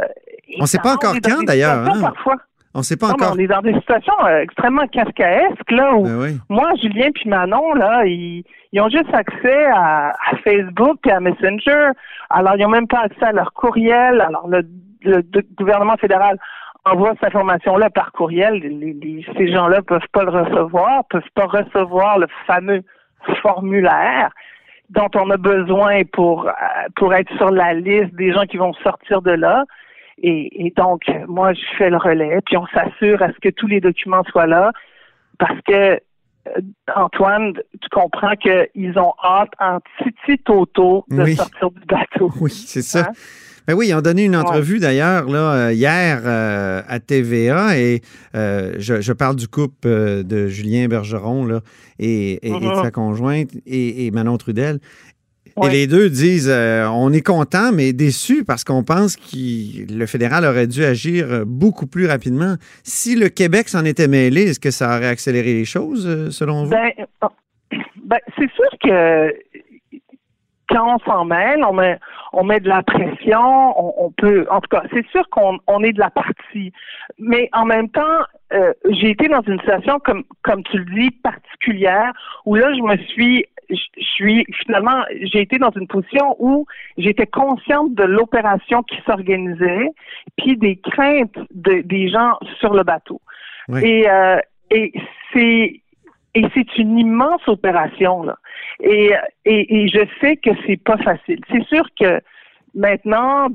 On 0.59 0.67
sait 0.67 0.77
pas 0.77 0.93
encore 0.93 1.15
quand, 1.23 1.43
d'ailleurs, 1.43 1.79
hein? 1.87 1.99
Parfois. 2.01 2.35
On 2.75 2.79
ne 2.79 2.83
sait 2.83 2.95
pas 2.95 3.07
Non, 3.07 3.13
encore. 3.15 3.33
on 3.35 3.39
est 3.39 3.47
dans 3.47 3.61
des 3.61 3.73
situations 3.73 4.13
euh, 4.25 4.41
extrêmement 4.43 4.85
kafkaesques, 4.87 5.71
là, 5.71 5.93
où 5.95 6.03
Ben 6.03 6.17
oui. 6.21 6.37
moi, 6.47 6.71
Julien 6.81 7.09
puis 7.13 7.27
Manon, 7.27 7.73
là, 7.73 8.05
ils, 8.05 8.43
ils 8.71 8.79
ont 8.79 8.87
juste 8.89 9.13
accès 9.13 9.65
à, 9.73 10.09
à 10.11 10.37
Facebook 10.43 10.99
et 11.07 11.11
à 11.11 11.19
Messenger. 11.19 11.89
Alors, 12.29 12.53
ils 12.55 12.61
n'ont 12.63 12.69
même 12.69 12.87
pas 12.87 13.01
accès 13.01 13.25
à 13.25 13.31
leur 13.33 13.51
courriel. 13.53 14.21
Alors, 14.21 14.47
le, 14.47 14.61
le- 15.03 15.23
le 15.33 15.41
gouvernement 15.57 15.97
fédéral 15.97 16.37
envoie 16.85 17.11
cette 17.15 17.25
information-là 17.35 17.89
par 17.89 18.11
courriel. 18.13 18.53
Les- 18.53 18.93
les- 18.93 19.25
ces 19.37 19.51
gens-là 19.51 19.81
peuvent 19.81 20.07
pas 20.13 20.23
le 20.23 20.29
recevoir, 20.31 21.03
peuvent 21.09 21.33
pas 21.35 21.47
recevoir 21.47 22.19
le 22.19 22.27
fameux 22.47 22.83
formulaire 23.41 24.31
dont 24.89 25.09
on 25.15 25.29
a 25.29 25.37
besoin 25.37 26.03
pour 26.11 26.47
euh, 26.47 26.51
pour 26.95 27.13
être 27.13 27.31
sur 27.37 27.49
la 27.49 27.73
liste 27.73 28.13
des 28.15 28.33
gens 28.33 28.45
qui 28.45 28.57
vont 28.57 28.73
sortir 28.83 29.21
de 29.21 29.31
là. 29.31 29.63
Et, 30.23 30.67
et 30.67 30.71
donc, 30.75 31.01
moi, 31.27 31.53
je 31.53 31.61
fais 31.77 31.89
le 31.89 31.97
relais, 31.97 32.39
puis 32.45 32.55
on 32.57 32.67
s'assure 32.67 33.21
à 33.23 33.29
ce 33.29 33.39
que 33.41 33.49
tous 33.49 33.65
les 33.67 33.79
documents 33.81 34.23
soient 34.25 34.45
là, 34.45 34.71
parce 35.39 35.59
que 35.67 35.73
euh, 36.47 36.61
Antoine, 36.95 37.53
tu 37.81 37.89
comprends 37.91 38.35
qu'ils 38.35 38.99
ont 38.99 39.13
hâte 39.23 39.51
en 39.59 39.79
titi 40.03 40.37
toto 40.43 41.05
de 41.09 41.23
Oui. 41.23 41.35
sortir 41.35 41.71
du 41.71 41.85
bateau. 41.85 42.29
Oui, 42.39 42.51
c'est 42.51 42.81
ça. 42.81 43.11
Ben 43.67 43.75
oui, 43.75 43.87
ils 43.89 43.93
ont 43.93 44.01
donné 44.01 44.25
une 44.25 44.35
entrevue 44.35 44.79
d'ailleurs 44.79 45.29
là 45.29 45.53
euh, 45.67 45.73
hier 45.73 46.21
euh, 46.25 46.81
à 46.87 46.99
TVA 46.99 47.77
et 47.77 48.01
euh, 48.35 48.73
je, 48.79 49.01
je 49.01 49.13
parle 49.13 49.35
du 49.35 49.47
couple 49.47 49.87
euh, 49.87 50.23
de 50.23 50.47
Julien 50.47 50.87
Bergeron 50.87 51.45
là, 51.45 51.61
et, 51.99 52.33
et- 52.33 52.47
et 52.47 52.49
de 52.51 52.55
Mhm. 52.65 52.81
sa 52.81 52.91
conjointe 52.91 53.49
et, 53.65 54.05
et 54.07 54.11
Manon 54.11 54.37
Trudel. 54.37 54.79
Et 55.63 55.69
les 55.69 55.85
deux 55.85 56.09
disent 56.09 56.49
on 56.49 57.11
est 57.11 57.21
content 57.25 57.71
mais 57.73 57.91
déçu 57.93 58.43
parce 58.45 58.63
qu'on 58.63 58.83
pense 58.83 59.17
que 59.17 59.93
le 59.93 60.05
fédéral 60.05 60.45
aurait 60.45 60.65
dû 60.65 60.83
agir 60.83 61.45
beaucoup 61.45 61.87
plus 61.87 62.07
rapidement. 62.07 62.55
Si 62.83 63.15
le 63.17 63.27
Québec 63.29 63.67
s'en 63.67 63.83
était 63.83 64.07
mêlé, 64.07 64.43
est-ce 64.43 64.59
que 64.61 64.71
ça 64.71 64.95
aurait 64.95 65.07
accéléré 65.09 65.53
les 65.53 65.65
choses 65.65 66.29
selon 66.31 66.63
vous? 66.63 66.69
Ben, 66.71 66.91
ben, 68.05 68.17
c'est 68.37 68.49
sûr 68.53 68.69
que 68.81 69.33
quand 70.71 70.95
on 70.95 70.99
s'en 70.99 71.25
mêle, 71.25 71.63
on 71.63 71.73
met, 71.73 71.97
on 72.33 72.43
met 72.43 72.59
de 72.59 72.69
la 72.69 72.81
pression, 72.83 73.39
on, 73.77 74.05
on 74.05 74.11
peut, 74.11 74.45
en 74.49 74.61
tout 74.61 74.69
cas, 74.69 74.83
c'est 74.93 75.05
sûr 75.09 75.27
qu'on 75.29 75.59
on 75.67 75.83
est 75.83 75.93
de 75.93 75.99
la 75.99 76.09
partie. 76.09 76.71
Mais 77.19 77.49
en 77.53 77.65
même 77.65 77.89
temps, 77.89 78.19
euh, 78.53 78.73
j'ai 78.89 79.09
été 79.11 79.27
dans 79.27 79.41
une 79.41 79.59
situation, 79.59 79.99
comme, 79.99 80.23
comme 80.43 80.63
tu 80.63 80.77
le 80.77 80.85
dis, 80.85 81.11
particulière, 81.11 82.11
où 82.45 82.55
là, 82.55 82.73
je 82.73 82.81
me 82.81 82.97
suis, 83.07 83.45
je 83.69 83.75
je 83.97 84.03
suis, 84.03 84.45
finalement, 84.63 85.03
j'ai 85.21 85.41
été 85.41 85.57
dans 85.57 85.71
une 85.71 85.87
position 85.87 86.35
où 86.39 86.65
j'étais 86.97 87.27
consciente 87.27 87.93
de 87.93 88.03
l'opération 88.03 88.83
qui 88.83 88.97
s'organisait, 89.05 89.87
puis 90.37 90.57
des 90.57 90.75
craintes 90.77 91.37
de- 91.51 91.81
des 91.81 92.09
gens 92.09 92.37
sur 92.59 92.73
le 92.73 92.83
bateau. 92.83 93.21
Oui. 93.69 93.81
Et, 93.85 94.09
euh, 94.09 94.37
et 94.71 94.91
c'est 95.33 95.81
et 96.35 96.43
c'est 96.53 96.77
une 96.77 96.97
immense 96.97 97.47
opération 97.47 98.23
là. 98.23 98.37
Et, 98.79 99.11
et, 99.45 99.83
et 99.83 99.87
je 99.87 100.05
sais 100.19 100.37
que 100.37 100.51
c'est 100.65 100.81
pas 100.81 100.97
facile. 100.97 101.39
C'est 101.51 101.63
sûr 101.65 101.85
que 101.99 102.19
maintenant 102.75 103.47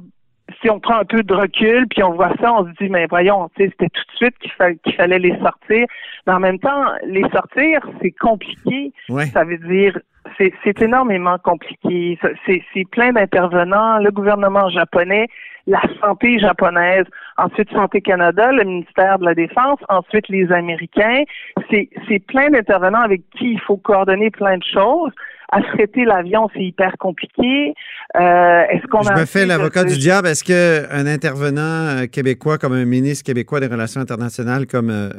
si 0.62 0.70
on 0.70 0.78
prend 0.78 0.98
un 0.98 1.04
peu 1.04 1.24
de 1.24 1.34
recul, 1.34 1.88
puis 1.88 2.04
on 2.04 2.12
voit 2.12 2.32
ça, 2.40 2.52
on 2.54 2.64
se 2.66 2.70
dit, 2.80 2.88
mais 2.88 3.06
voyons, 3.08 3.50
c'était 3.56 3.88
tout 3.88 4.02
de 4.12 4.16
suite 4.16 4.38
qu'il 4.38 4.52
fa- 4.52 4.74
qu'il 4.74 4.94
fallait 4.94 5.18
les 5.18 5.36
sortir. 5.40 5.86
Mais 6.26 6.32
en 6.32 6.38
même 6.38 6.60
temps, 6.60 6.84
les 7.04 7.28
sortir, 7.30 7.80
c'est 8.00 8.12
compliqué. 8.12 8.92
Ouais. 9.08 9.26
Ça 9.26 9.42
veut 9.42 9.58
dire, 9.58 9.98
c'est 10.38 10.52
c'est 10.62 10.80
énormément 10.82 11.36
compliqué. 11.38 12.16
C'est 12.46 12.62
c'est 12.72 12.88
plein 12.90 13.12
d'intervenants, 13.12 13.98
le 13.98 14.12
gouvernement 14.12 14.68
japonais, 14.68 15.26
la 15.66 15.80
santé 16.00 16.38
japonaise, 16.38 17.04
ensuite 17.36 17.70
Santé 17.72 18.00
Canada, 18.00 18.52
le 18.52 18.64
ministère 18.64 19.18
de 19.18 19.24
la 19.24 19.34
Défense, 19.34 19.78
ensuite 19.88 20.28
les 20.28 20.50
Américains. 20.52 21.22
C'est 21.70 22.18
plein 22.26 22.50
d'intervenants 22.50 23.00
avec 23.02 23.22
qui 23.36 23.52
il 23.52 23.60
faut 23.60 23.76
coordonner 23.76 24.30
plein 24.30 24.58
de 24.58 24.64
choses. 24.64 25.10
Affréter 25.52 26.04
l'avion, 26.04 26.48
c'est 26.54 26.62
hyper 26.62 26.92
compliqué. 26.98 27.72
Euh, 28.16 28.62
Est-ce 28.68 28.84
qu'on 28.88 29.02
Je 29.02 29.10
a 29.10 29.14
me 29.20 29.24
fais 29.26 29.46
l'avocat 29.46 29.84
de- 29.84 29.90
du 29.90 29.96
diable. 29.98 30.26
Est-ce 30.26 30.42
qu'un 30.42 31.06
intervenant 31.06 31.60
euh, 32.02 32.06
québécois, 32.06 32.58
comme 32.58 32.72
un 32.72 32.84
ministre 32.84 33.24
québécois 33.24 33.60
des 33.60 33.68
Relations 33.68 34.00
internationales 34.00 34.66
comme 34.66 34.90
euh, 34.90 35.10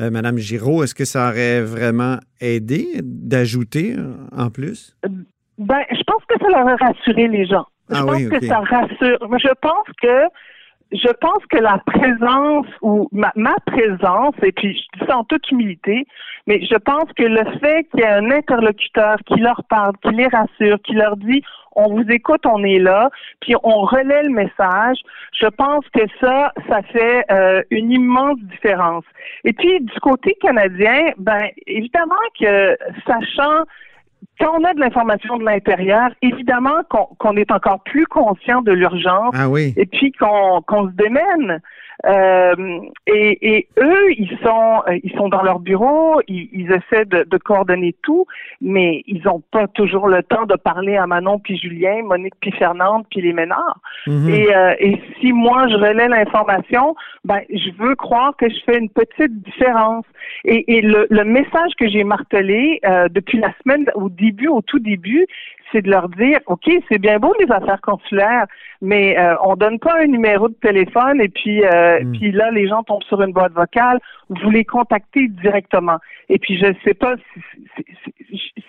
euh, 0.00 0.10
Mme 0.10 0.38
Giraud, 0.38 0.84
est-ce 0.84 0.94
que 0.94 1.04
ça 1.04 1.28
aurait 1.28 1.60
vraiment 1.60 2.16
aidé 2.40 2.86
d'ajouter 3.02 3.94
en 4.34 4.48
plus? 4.48 4.96
Ben, 5.58 5.80
je 5.90 6.02
pense 6.06 6.22
que 6.28 6.34
ça 6.40 6.48
leur 6.48 6.66
a 6.66 6.76
rassuré 6.76 7.28
les 7.28 7.44
gens. 7.44 7.66
Je 7.90 7.96
Ah 7.96 8.02
pense 8.04 8.16
oui, 8.16 8.28
que 8.28 8.44
ça 8.46 8.60
rassure. 8.60 9.18
Je 9.38 9.54
pense 9.60 9.86
que 10.02 10.28
je 10.90 11.12
pense 11.20 11.44
que 11.50 11.58
la 11.58 11.78
présence 11.84 12.66
ou 12.80 13.08
ma, 13.12 13.30
ma 13.36 13.54
présence, 13.66 14.34
et 14.42 14.52
puis 14.52 14.74
je 14.74 14.98
dis 14.98 15.06
ça 15.06 15.18
en 15.18 15.24
toute 15.24 15.50
humilité, 15.50 16.06
mais 16.46 16.64
je 16.64 16.76
pense 16.76 17.12
que 17.14 17.24
le 17.24 17.44
fait 17.58 17.84
qu'il 17.90 18.00
y 18.00 18.02
ait 18.04 18.06
un 18.06 18.30
interlocuteur 18.30 19.18
qui 19.26 19.38
leur 19.38 19.62
parle, 19.64 19.92
qui 20.02 20.14
les 20.14 20.28
rassure, 20.28 20.80
qui 20.82 20.94
leur 20.94 21.16
dit 21.18 21.42
on 21.72 21.94
vous 21.94 22.10
écoute, 22.10 22.44
on 22.44 22.64
est 22.64 22.78
là, 22.78 23.10
puis 23.40 23.54
on 23.62 23.82
relaie 23.82 24.24
le 24.24 24.30
message, 24.30 24.98
je 25.32 25.46
pense 25.46 25.84
que 25.94 26.00
ça, 26.20 26.52
ça 26.68 26.82
fait 26.82 27.24
euh, 27.30 27.62
une 27.70 27.92
immense 27.92 28.38
différence. 28.40 29.04
Et 29.44 29.52
puis 29.52 29.80
du 29.80 30.00
côté 30.00 30.36
canadien, 30.40 31.12
ben 31.18 31.48
évidemment 31.66 32.14
que 32.40 32.76
sachant 33.06 33.64
quand 34.40 34.52
on 34.58 34.64
a 34.64 34.74
de 34.74 34.80
l'information 34.80 35.36
de 35.36 35.44
l'intérieur, 35.44 36.10
évidemment 36.22 36.82
qu'on 36.88 37.36
est 37.36 37.50
encore 37.50 37.82
plus 37.84 38.06
conscient 38.06 38.62
de 38.62 38.72
l'urgence 38.72 39.34
Ah 39.34 39.48
oui. 39.48 39.74
et 39.76 39.86
puis 39.86 40.12
qu'on 40.12 40.62
qu'on 40.62 40.88
se 40.88 40.94
démène. 40.94 41.60
Euh, 42.06 42.80
et, 43.06 43.56
et 43.56 43.68
eux, 43.78 44.12
ils 44.12 44.38
sont 44.42 44.82
ils 45.02 45.12
sont 45.16 45.28
dans 45.28 45.42
leur 45.42 45.58
bureau, 45.58 46.20
ils, 46.28 46.48
ils 46.52 46.72
essaient 46.72 47.04
de, 47.04 47.24
de 47.24 47.36
coordonner 47.38 47.94
tout, 48.02 48.26
mais 48.60 49.02
ils 49.06 49.22
n'ont 49.24 49.42
pas 49.50 49.66
toujours 49.68 50.06
le 50.08 50.22
temps 50.22 50.46
de 50.46 50.54
parler 50.54 50.96
à 50.96 51.06
Manon 51.06 51.38
puis 51.40 51.58
Julien, 51.58 52.02
Monique 52.04 52.34
puis 52.40 52.52
Fernande 52.52 53.04
puis 53.10 53.20
les 53.20 53.32
Ménards. 53.32 53.80
Mhm. 54.06 54.28
Et, 54.28 54.54
euh, 54.54 54.74
et 54.78 55.00
si 55.20 55.32
moi 55.32 55.66
je 55.68 55.74
relais 55.74 56.08
l'information, 56.08 56.94
ben 57.24 57.40
je 57.50 57.70
veux 57.78 57.96
croire 57.96 58.36
que 58.36 58.48
je 58.48 58.58
fais 58.64 58.78
une 58.78 58.90
petite 58.90 59.42
différence. 59.42 60.04
Et, 60.44 60.76
et 60.76 60.80
le, 60.82 61.06
le 61.10 61.24
message 61.24 61.72
que 61.78 61.88
j'ai 61.88 62.04
martelé 62.04 62.80
euh, 62.84 63.08
depuis 63.08 63.38
la 63.38 63.52
semaine 63.62 63.86
au 63.94 64.08
début, 64.08 64.48
au 64.48 64.62
tout 64.62 64.78
début, 64.78 65.26
c'est 65.72 65.82
de 65.82 65.90
leur 65.90 66.08
dire, 66.08 66.38
ok, 66.46 66.64
c'est 66.88 66.98
bien 66.98 67.18
beau 67.18 67.34
les 67.40 67.50
affaires 67.50 67.80
consulaires, 67.82 68.46
mais 68.80 69.18
euh, 69.18 69.34
on 69.44 69.54
donne 69.56 69.78
pas 69.78 70.00
un 70.00 70.06
numéro 70.06 70.48
de 70.48 70.54
téléphone 70.54 71.20
et 71.20 71.28
puis 71.28 71.62
euh, 71.64 72.00
Mm. 72.04 72.12
puis 72.12 72.32
là 72.32 72.50
les 72.50 72.66
gens 72.68 72.82
tombent 72.84 73.02
sur 73.04 73.20
une 73.22 73.32
boîte 73.32 73.52
vocale. 73.52 73.98
Vous 74.30 74.50
les 74.50 74.64
contactez 74.64 75.28
directement. 75.28 75.98
Et 76.28 76.38
puis 76.38 76.58
je 76.58 76.66
sais 76.84 76.94
pas 76.94 77.14
si, 77.34 77.84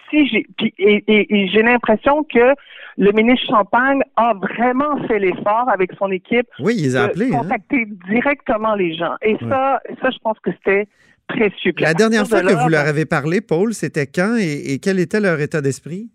si, 0.09 0.27
j'ai 0.27 0.45
et, 0.77 1.03
et- 1.07 1.35
et 1.43 1.47
j'ai 1.49 1.61
l'impression 1.63 2.23
que 2.23 2.53
le 2.97 3.11
ministre 3.11 3.45
Champagne 3.47 4.01
a 4.15 4.33
vraiment 4.33 4.97
fait 5.07 5.19
l'effort 5.19 5.69
avec 5.71 5.91
son 5.97 6.11
équipe 6.11 6.47
Oui, 6.59 6.75
ils 6.77 6.97
ont 6.97 7.01
de 7.01 7.05
appelé. 7.05 7.25
hein? 7.33 7.39
contacter 7.41 7.85
directement 8.09 8.75
les 8.75 8.95
gens. 8.95 9.13
Et 9.21 9.37
ça, 9.49 9.81
ça, 10.01 10.09
je 10.11 10.17
pense 10.19 10.37
que 10.39 10.51
c'était 10.51 10.87
précieux. 11.27 11.73
La 11.79 11.93
dernière 11.93 12.25
fois 12.27 12.41
que 12.41 12.53
vous 12.53 12.69
leur 12.69 12.87
avez 12.87 13.05
parlé, 13.05 13.39
Paul, 13.41 13.73
c'était 13.73 14.07
quand 14.07 14.35
et, 14.37 14.73
et 14.73 14.79
quel 14.79 14.99
était 14.99 15.19
leur 15.21 15.39
état 15.39 15.61
d'esprit? 15.61 16.09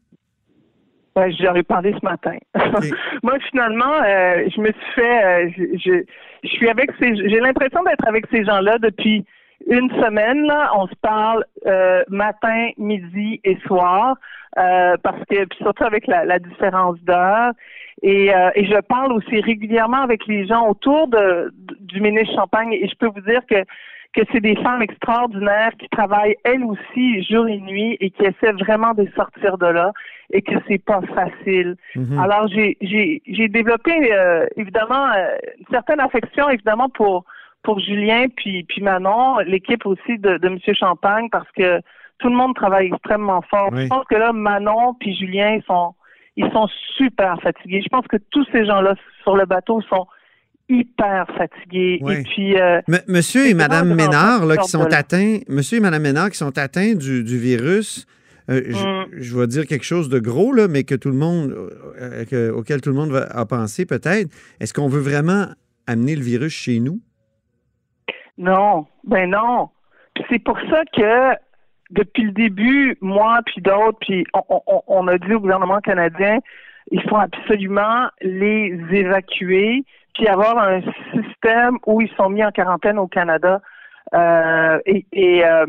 Ben, 1.14 1.32
j'en 1.38 1.54
ai 1.54 1.62
parlé 1.62 1.94
ce 1.98 2.04
matin. 2.04 2.36
Moi, 3.22 3.38
finalement, 3.50 4.02
euh, 4.04 4.48
je 4.54 4.60
me 4.60 4.72
suis 4.72 4.92
fait, 4.94 5.24
euh, 5.24 5.50
je, 5.56 5.78
je, 5.78 6.04
je 6.42 6.48
suis 6.48 6.68
avec 6.68 6.90
ces, 7.00 7.14
j'ai 7.16 7.40
l'impression 7.40 7.82
d'être 7.84 8.06
avec 8.06 8.26
ces 8.32 8.44
gens-là 8.44 8.78
depuis 8.78 9.24
une 9.66 9.90
semaine. 9.90 10.44
Là, 10.46 10.72
on 10.76 10.86
se 10.86 10.94
parle 11.00 11.44
euh, 11.66 12.02
matin, 12.08 12.70
midi 12.78 13.40
et 13.44 13.56
soir, 13.66 14.16
euh, 14.58 14.96
parce 15.02 15.20
que 15.30 15.44
puis 15.44 15.58
surtout 15.58 15.84
avec 15.84 16.06
la, 16.06 16.24
la 16.24 16.38
différence 16.38 16.98
d'heure. 17.02 17.52
Et, 18.02 18.34
euh, 18.34 18.50
et 18.54 18.66
je 18.66 18.80
parle 18.80 19.12
aussi 19.12 19.40
régulièrement 19.40 20.02
avec 20.02 20.26
les 20.26 20.46
gens 20.46 20.68
autour 20.68 21.08
de, 21.08 21.52
du 21.80 22.00
ministre 22.00 22.34
Champagne. 22.34 22.72
Et 22.72 22.88
je 22.88 22.94
peux 22.96 23.08
vous 23.08 23.20
dire 23.20 23.40
que 23.48 23.64
que 24.14 24.22
c'est 24.30 24.40
des 24.40 24.54
femmes 24.56 24.80
extraordinaires 24.80 25.72
qui 25.76 25.88
travaillent 25.88 26.36
elles 26.44 26.62
aussi 26.62 27.24
jour 27.24 27.48
et 27.48 27.58
nuit 27.58 27.96
et 27.98 28.10
qui 28.10 28.22
essaient 28.22 28.52
vraiment 28.52 28.94
de 28.94 29.08
sortir 29.16 29.58
de 29.58 29.66
là 29.66 29.92
et 30.32 30.42
que 30.42 30.54
c'est 30.68 30.82
pas 30.84 31.00
facile. 31.14 31.76
Mhm. 31.96 32.18
Alors 32.18 32.48
j'ai 32.48 32.76
j'ai 32.80 33.22
j'ai 33.26 33.48
développé 33.48 33.92
euh, 34.12 34.46
évidemment 34.56 35.06
euh, 35.12 35.36
une 35.58 35.66
certaine 35.70 36.00
affection 36.00 36.48
évidemment 36.48 36.88
pour 36.88 37.24
pour 37.62 37.78
Julien 37.80 38.26
puis 38.36 38.64
puis 38.64 38.82
Manon, 38.82 39.38
l'équipe 39.46 39.84
aussi 39.86 40.18
de 40.18 40.38
de 40.38 40.48
Monsieur 40.48 40.74
Champagne 40.74 41.28
parce 41.30 41.50
que 41.56 41.80
tout 42.18 42.28
le 42.28 42.36
monde 42.36 42.54
travaille 42.54 42.86
extrêmement 42.92 43.42
fort. 43.50 43.70
Oui. 43.72 43.82
Je 43.84 43.88
pense 43.88 44.04
que 44.06 44.14
là 44.16 44.32
Manon 44.32 44.94
puis 44.98 45.14
Julien 45.14 45.56
ils 45.56 45.62
sont 45.64 45.94
ils 46.36 46.50
sont 46.52 46.68
super 46.96 47.40
fatigués. 47.42 47.80
Je 47.82 47.88
pense 47.88 48.06
que 48.08 48.16
tous 48.30 48.44
ces 48.50 48.64
gens-là 48.66 48.94
sur 49.22 49.36
le 49.36 49.46
bateau 49.46 49.80
sont 49.82 50.06
hyper 50.68 51.26
fatigués 51.36 51.98
Oui. 52.02 52.14
et 52.14 52.22
puis 52.22 52.58
euh, 52.58 52.80
M- 52.88 53.00
Monsieur 53.06 53.46
et 53.46 53.54
Madame 53.54 53.94
Ménard, 53.94 54.46
là, 54.46 54.56
qui 54.56 54.68
sont 54.68 54.90
atteints, 54.92 55.38
Monsieur 55.48 55.76
et 55.78 55.80
Madame 55.80 56.02
Ménard 56.02 56.30
qui 56.30 56.38
sont 56.38 56.56
atteints 56.58 56.94
du, 56.94 57.22
du 57.22 57.38
virus, 57.38 58.06
euh, 58.50 58.62
je- 58.68 58.86
Mm. 58.86 59.06
je 59.22 59.38
vais 59.38 59.46
dire 59.46 59.66
quelque 59.66 59.84
chose 59.84 60.08
de 60.08 60.18
gros, 60.18 60.52
là, 60.52 60.68
mais 60.68 60.84
que 60.84 60.94
tout 60.94 61.10
le 61.10 61.16
monde, 61.16 61.52
euh, 62.00 62.24
que- 62.24 62.50
auquel 62.50 62.80
tout 62.80 62.90
le 62.90 62.96
monde 62.96 63.10
va 63.10 63.24
a 63.30 63.46
pensé 63.46 63.86
peut-être. 63.86 64.28
Est-ce 64.60 64.72
qu'on 64.74 64.88
veut 64.88 65.00
vraiment 65.00 65.46
amener 65.86 66.14
le 66.16 66.22
virus 66.22 66.52
chez 66.52 66.80
nous? 66.80 67.00
Non, 68.38 68.86
ben 69.04 69.30
non. 69.30 69.68
C'est 70.30 70.38
pour 70.42 70.58
ça 70.70 70.82
que 70.96 71.36
depuis 71.90 72.24
le 72.24 72.32
début, 72.32 72.96
moi 73.00 73.40
puis 73.46 73.60
d'autres, 73.62 73.98
puis 74.00 74.24
on, 74.34 74.42
on- 74.66 74.82
on 74.86 75.08
a 75.08 75.18
dit 75.18 75.32
au 75.34 75.40
gouvernement 75.40 75.80
canadien, 75.80 76.38
il 76.90 77.00
faut 77.08 77.16
absolument 77.16 78.08
les 78.20 78.78
évacuer, 78.92 79.84
puis 80.14 80.26
avoir 80.28 80.58
un 80.58 80.80
système 81.12 81.78
où 81.86 82.00
ils 82.00 82.10
sont 82.16 82.28
mis 82.28 82.44
en 82.44 82.50
quarantaine 82.50 82.98
au 82.98 83.06
Canada. 83.06 83.60
Euh, 84.14 84.78
et 84.86 85.06
et 85.12 85.44
euh, 85.44 85.66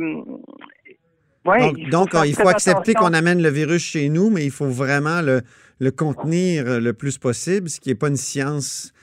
ouais, 1.45 1.59
donc, 1.59 1.75
il 1.77 1.85
faut 1.85 1.91
donc, 1.91 2.11
faire 2.11 2.25
il 2.25 2.35
faut 2.35 2.43
très 2.43 2.51
accepter 2.51 2.93
qu'on 2.93 3.13
amène 3.13 3.41
le 3.41 3.49
virus 3.49 3.83
chez 3.83 4.09
nous, 4.09 4.29
mais 4.29 4.45
il 4.45 4.51
faut 4.51 4.67
vraiment 4.67 5.21
le, 5.21 5.41
le 5.79 5.91
contenir 5.91 6.79
le 6.79 6.93
plus 6.93 7.17
possible, 7.17 7.69
ce 7.69 7.79
qui 7.79 7.89
n'est 7.89 7.95
pas 7.95 8.07
une 8.09 8.17
science 8.17 8.93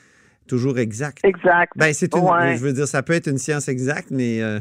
toujours 0.49 0.79
exacte. 0.79 1.25
Exact. 1.25 1.73
Ben, 1.77 1.93
c'est 1.93 2.15
une, 2.15 2.25
Ouais. 2.25 2.57
je 2.57 2.63
veux 2.63 2.73
dire, 2.73 2.87
ça 2.87 3.03
peut 3.03 3.15
être 3.15 3.29
une 3.29 3.39
science 3.39 3.69
exacte, 3.69 4.11
mais 4.11 4.43
euh, 4.43 4.61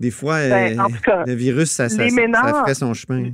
des 0.00 0.10
fois, 0.10 0.36
Ben, 0.48 0.78
euh, 0.78 0.84
cas, 1.02 1.24
le 1.26 1.34
virus, 1.34 1.70
ça, 1.70 1.88
ça, 1.88 2.04
ferait 2.06 2.74
son 2.74 2.94
chemin. 2.94 3.30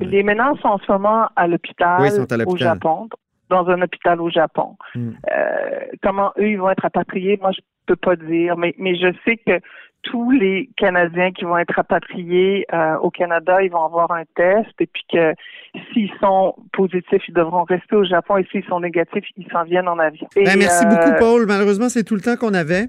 Les 0.00 0.22
ménages 0.22 0.58
sont 0.60 0.68
en 0.68 0.78
ce 0.78 0.90
moment 0.90 1.28
à 1.36 1.46
l'hôpital 1.46 2.02
Oui, 2.02 2.44
au. 2.46 2.56
Japon, 2.56 3.08
dans 3.48 3.66
un 3.68 3.80
hôpital 3.82 4.20
au 4.20 4.30
Japon. 4.30 4.76
Mm. 4.94 5.10
Euh, 5.10 5.80
comment 6.02 6.32
eux, 6.38 6.50
ils 6.50 6.58
vont 6.58 6.70
être 6.70 6.82
rapatriés, 6.82 7.38
moi, 7.40 7.52
je 7.52 7.60
peux 7.86 7.96
pas 7.96 8.16
dire, 8.16 8.56
mais, 8.56 8.74
mais 8.78 8.94
je 8.96 9.14
sais 9.24 9.36
que 9.36 9.60
tous 10.06 10.30
les 10.30 10.70
Canadiens 10.76 11.32
qui 11.32 11.44
vont 11.44 11.58
être 11.58 11.74
rapatriés 11.74 12.64
euh, 12.72 12.96
au 12.98 13.10
Canada, 13.10 13.60
ils 13.62 13.70
vont 13.70 13.84
avoir 13.84 14.10
un 14.12 14.22
test 14.36 14.70
et 14.80 14.86
puis 14.86 15.04
que 15.12 15.34
s'ils 15.92 16.10
sont 16.20 16.54
positifs, 16.72 17.22
ils 17.28 17.34
devront 17.34 17.64
rester 17.64 17.96
au 17.96 18.04
Japon 18.04 18.36
et 18.36 18.46
s'ils 18.50 18.64
sont 18.64 18.80
négatifs, 18.80 19.24
ils 19.36 19.48
s'en 19.50 19.64
viennent 19.64 19.88
en 19.88 19.98
avion. 19.98 20.28
Et, 20.36 20.44
Ben, 20.44 20.58
merci 20.58 20.84
euh, 20.86 20.88
beaucoup, 20.88 21.18
Paul. 21.18 21.46
Malheureusement, 21.46 21.88
c'est 21.88 22.04
tout 22.04 22.14
le 22.14 22.20
temps 22.20 22.36
qu'on 22.36 22.54
avait. 22.54 22.86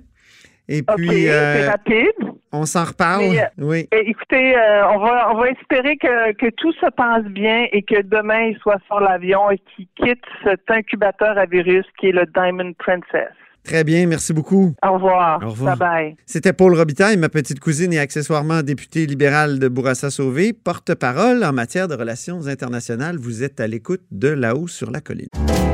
Et 0.69 0.83
puis, 0.83 1.29
euh, 1.29 1.69
rapide. 1.69 2.33
on 2.51 2.65
s'en 2.65 2.83
reparle. 2.83 3.29
Mais, 3.31 3.41
euh, 3.41 3.47
oui. 3.59 3.87
Eh, 3.91 4.09
Écoutez, 4.09 4.55
euh, 4.55 4.87
on 4.89 4.99
va 4.99 5.31
on 5.31 5.37
va 5.37 5.49
espérer 5.49 5.97
que, 5.97 6.33
que 6.33 6.49
tout 6.51 6.73
se 6.73 6.89
passe 6.91 7.23
bien 7.23 7.67
et 7.71 7.81
que 7.81 8.01
demain 8.01 8.47
il 8.47 8.57
soit 8.57 8.79
sur 8.85 8.99
l'avion 8.99 9.49
et 9.49 9.59
qu'il 9.59 9.87
quitte 9.95 10.25
cet 10.43 10.69
incubateur 10.69 11.37
à 11.37 11.45
virus 11.45 11.85
qui 11.97 12.09
est 12.09 12.11
le 12.11 12.25
Diamond 12.25 12.73
Princess. 12.73 13.31
Très 13.67 13.83
bien. 13.83 14.07
Merci 14.07 14.31
beaucoup. 14.31 14.73
Au 14.81 14.93
revoir. 14.93 15.43
Au 15.43 15.49
revoir. 15.49 15.75
Bye 15.75 15.89
bye. 15.89 16.15
C'était 16.25 16.53
Paul 16.53 16.73
Robitaille, 16.73 17.17
ma 17.17 17.27
petite 17.27 17.59
cousine 17.59 17.91
et 17.91 17.99
accessoirement 17.99 18.63
députée 18.63 19.05
libérale 19.05 19.59
de 19.59 19.67
Bourassa-Sauvé, 19.67 20.53
porte-parole 20.53 21.43
en 21.43 21.51
matière 21.51 21.89
de 21.89 21.95
relations 21.95 22.47
internationales. 22.47 23.17
Vous 23.17 23.43
êtes 23.43 23.59
à 23.59 23.67
l'écoute 23.67 24.01
de 24.09 24.29
là-haut 24.29 24.69
sur 24.69 24.89
la 24.89 25.01
colline. 25.01 25.27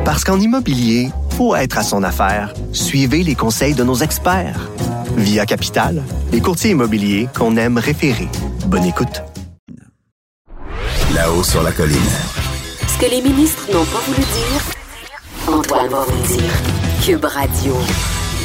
Parce 0.05 0.23
qu'en 0.23 0.39
immobilier, 0.39 1.09
faut 1.37 1.55
être 1.55 1.77
à 1.77 1.83
son 1.83 2.01
affaire. 2.01 2.55
Suivez 2.71 3.21
les 3.21 3.35
conseils 3.35 3.75
de 3.75 3.83
nos 3.83 3.95
experts. 3.95 4.71
Via 5.15 5.45
Capital, 5.45 6.01
les 6.31 6.41
courtiers 6.41 6.71
immobiliers 6.71 7.27
qu'on 7.37 7.55
aime 7.57 7.77
référer. 7.77 8.27
Bonne 8.65 8.85
écoute. 8.85 9.21
Là-haut 11.13 11.43
sur 11.43 11.61
la 11.61 11.71
colline. 11.71 11.99
Ce 12.87 12.97
que 12.97 13.11
les 13.11 13.21
ministres 13.21 13.67
n'ont 13.71 13.85
pas 13.85 13.99
voulu 14.07 14.17
dire, 14.17 15.55
Antoine 15.55 15.89
va 15.89 16.05
vous 16.05 16.11
le 16.11 16.37
dire. 16.39 16.92
Cube 17.05 17.25
Radio. 17.25 17.75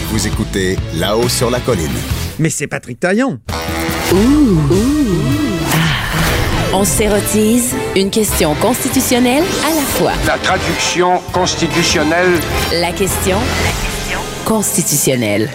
Vous 0.09 0.27
écoutez 0.27 0.77
là-haut 0.97 1.29
sur 1.29 1.49
la 1.49 1.61
colline. 1.61 1.93
Mais 2.41 2.51
c'est 2.51 2.67
Patrick 2.67 2.99
Taillon. 2.99 3.39
On 6.73 6.85
s'érotise 6.85 7.73
une 7.95 8.11
question 8.11 8.57
constitutionnelle 8.57 9.45
à 9.65 9.73
la 9.73 9.81
fois. 9.83 10.13
La 10.27 10.39
traduction 10.39 11.21
constitutionnelle. 11.33 12.33
La 12.73 12.91
question 12.91 13.37
constitutionnelle. 14.45 15.49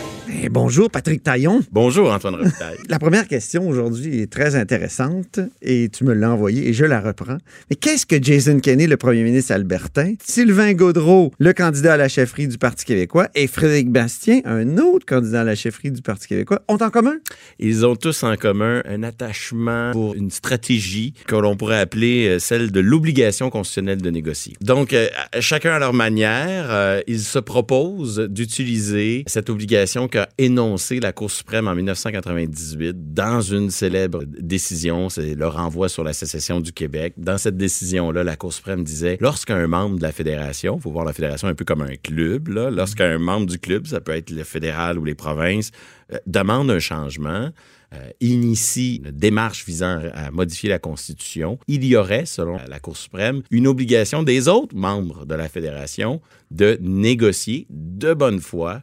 Bonjour, 0.50 0.90
Patrick 0.90 1.24
Taillon. 1.24 1.62
Bonjour, 1.72 2.12
Antoine 2.12 2.36
Robitaille. 2.36 2.78
La 2.90 3.00
première 3.00 3.28
question 3.28 3.68
aujourd'hui 3.68 4.20
est 4.20 4.32
très 4.32 4.56
intéressante 4.56 5.40
et 5.62 5.90
tu 5.90 6.04
me 6.04 6.14
l'as 6.14 6.32
envoyée 6.32 6.68
et 6.68 6.74
je 6.74 6.86
la 6.86 7.00
reprends. 7.00 7.38
Mais 7.70 7.76
qu'est-ce 7.76 8.06
que 8.06 8.22
Jason 8.22 8.60
Kenney, 8.60 8.88
le 8.88 8.98
premier 8.98 9.24
ministre 9.24 9.54
albertain, 9.54 10.16
Sylvain 10.24 10.74
Gaudreau, 10.74 11.32
le 11.40 11.54
candidat 11.54 11.94
à 11.94 11.98
la 11.98 12.10
chefferie 12.10 12.48
du 12.48 12.58
Parti 12.58 12.86
québécois, 12.86 13.30
et 13.36 13.48
Frédéric 13.48 13.90
Bastien, 13.90 14.42
un 14.46 14.78
autre 14.78 15.06
candidat 15.06 15.42
à 15.42 15.44
la 15.44 15.56
chefferie 15.56 15.92
du 15.92 16.02
Parti 16.02 16.28
québécois, 16.28 16.62
ont 16.68 16.78
en 16.78 16.90
commun? 16.90 17.16
Ils 17.60 17.86
ont 17.86 17.96
tous 17.96 18.24
en 18.24 18.36
commun 18.36 18.82
un 18.86 19.04
attachement 19.04 19.92
pour 19.92 20.16
une 20.16 20.32
stratégie 20.32 21.14
que 21.26 21.36
l'on 21.36 21.56
pourrait 21.56 21.80
appeler 21.80 22.28
euh, 22.28 22.40
celle 22.40 22.72
de 22.72 22.80
l'obligation 22.80 23.50
constitutionnelle 23.50 24.02
de 24.02 24.10
négocier. 24.10 24.54
Donc, 24.62 24.94
euh, 24.94 25.08
chacun 25.40 25.74
à 25.74 25.80
leur 25.80 25.94
manière, 25.94 26.68
euh, 26.70 27.02
ils 27.08 27.22
se 27.22 27.40
proposent 27.40 28.20
d'utiliser 28.20 29.24
cette 29.28 29.50
obligation 29.50 30.08
qu'a 30.08 30.28
énoncée 30.38 31.00
la 31.00 31.12
Cour 31.12 31.32
suprême 31.32 31.68
en 31.68 31.76
1998 31.76 33.14
dans 33.14 33.42
une 33.42 33.70
célèbre 33.70 34.24
décision, 34.26 35.10
c'est 35.10 35.36
le 35.36 35.48
renvoi 35.48 35.90
sur 35.90 36.04
la 36.04 36.14
sécession 36.14 36.60
du 36.60 36.72
Québec. 36.72 37.14
Dans 37.18 37.38
cette 37.38 37.58
décision-là, 37.58 38.24
la 38.24 38.36
Cour 38.36 38.54
suprême 38.54 38.84
disait, 38.84 39.18
lorsqu'un 39.22 39.68
membre 39.68 39.98
de 39.98 40.04
la 40.04 40.12
fédération, 40.12 40.80
faut 40.80 40.92
voir 40.92 41.06
la 41.06 41.14
fédération 41.14 41.48
un 41.48 41.56
peu 41.56 41.66
comme 41.66 41.82
un 41.82 41.96
club, 41.96 42.50
lorsqu'un 42.50 43.18
membre 43.18 43.48
du 43.48 43.60
club, 43.60 43.88
ça 43.88 44.02
peut 44.02 44.14
être 44.14 44.32
le 44.32 44.44
fédéral 44.44 44.98
ou 44.98 45.06
les 45.06 45.16
provinces, 45.16 45.72
euh, 46.12 46.18
demande 46.26 46.70
un 46.72 46.80
changement, 46.80 47.52
euh, 47.94 48.10
initie 48.22 49.02
une 49.04 49.12
démarche 49.12 49.66
visant 49.66 50.02
à 50.14 50.32
modifier 50.32 50.70
la 50.70 50.80
Constitution, 50.80 51.60
il 51.68 51.86
y 51.86 51.96
aurait, 51.96 52.26
selon 52.26 52.58
la 52.68 52.80
Cour 52.80 52.98
suprême, 52.98 53.44
une 53.52 53.68
obligation 53.68 54.24
des 54.24 54.48
autres 54.48 54.76
membres 54.76 55.26
de 55.26 55.36
la 55.36 55.48
fédération 55.48 56.22
de 56.50 56.78
négocier 56.82 57.68
de 57.70 58.14
bonne 58.14 58.40
foi 58.40 58.82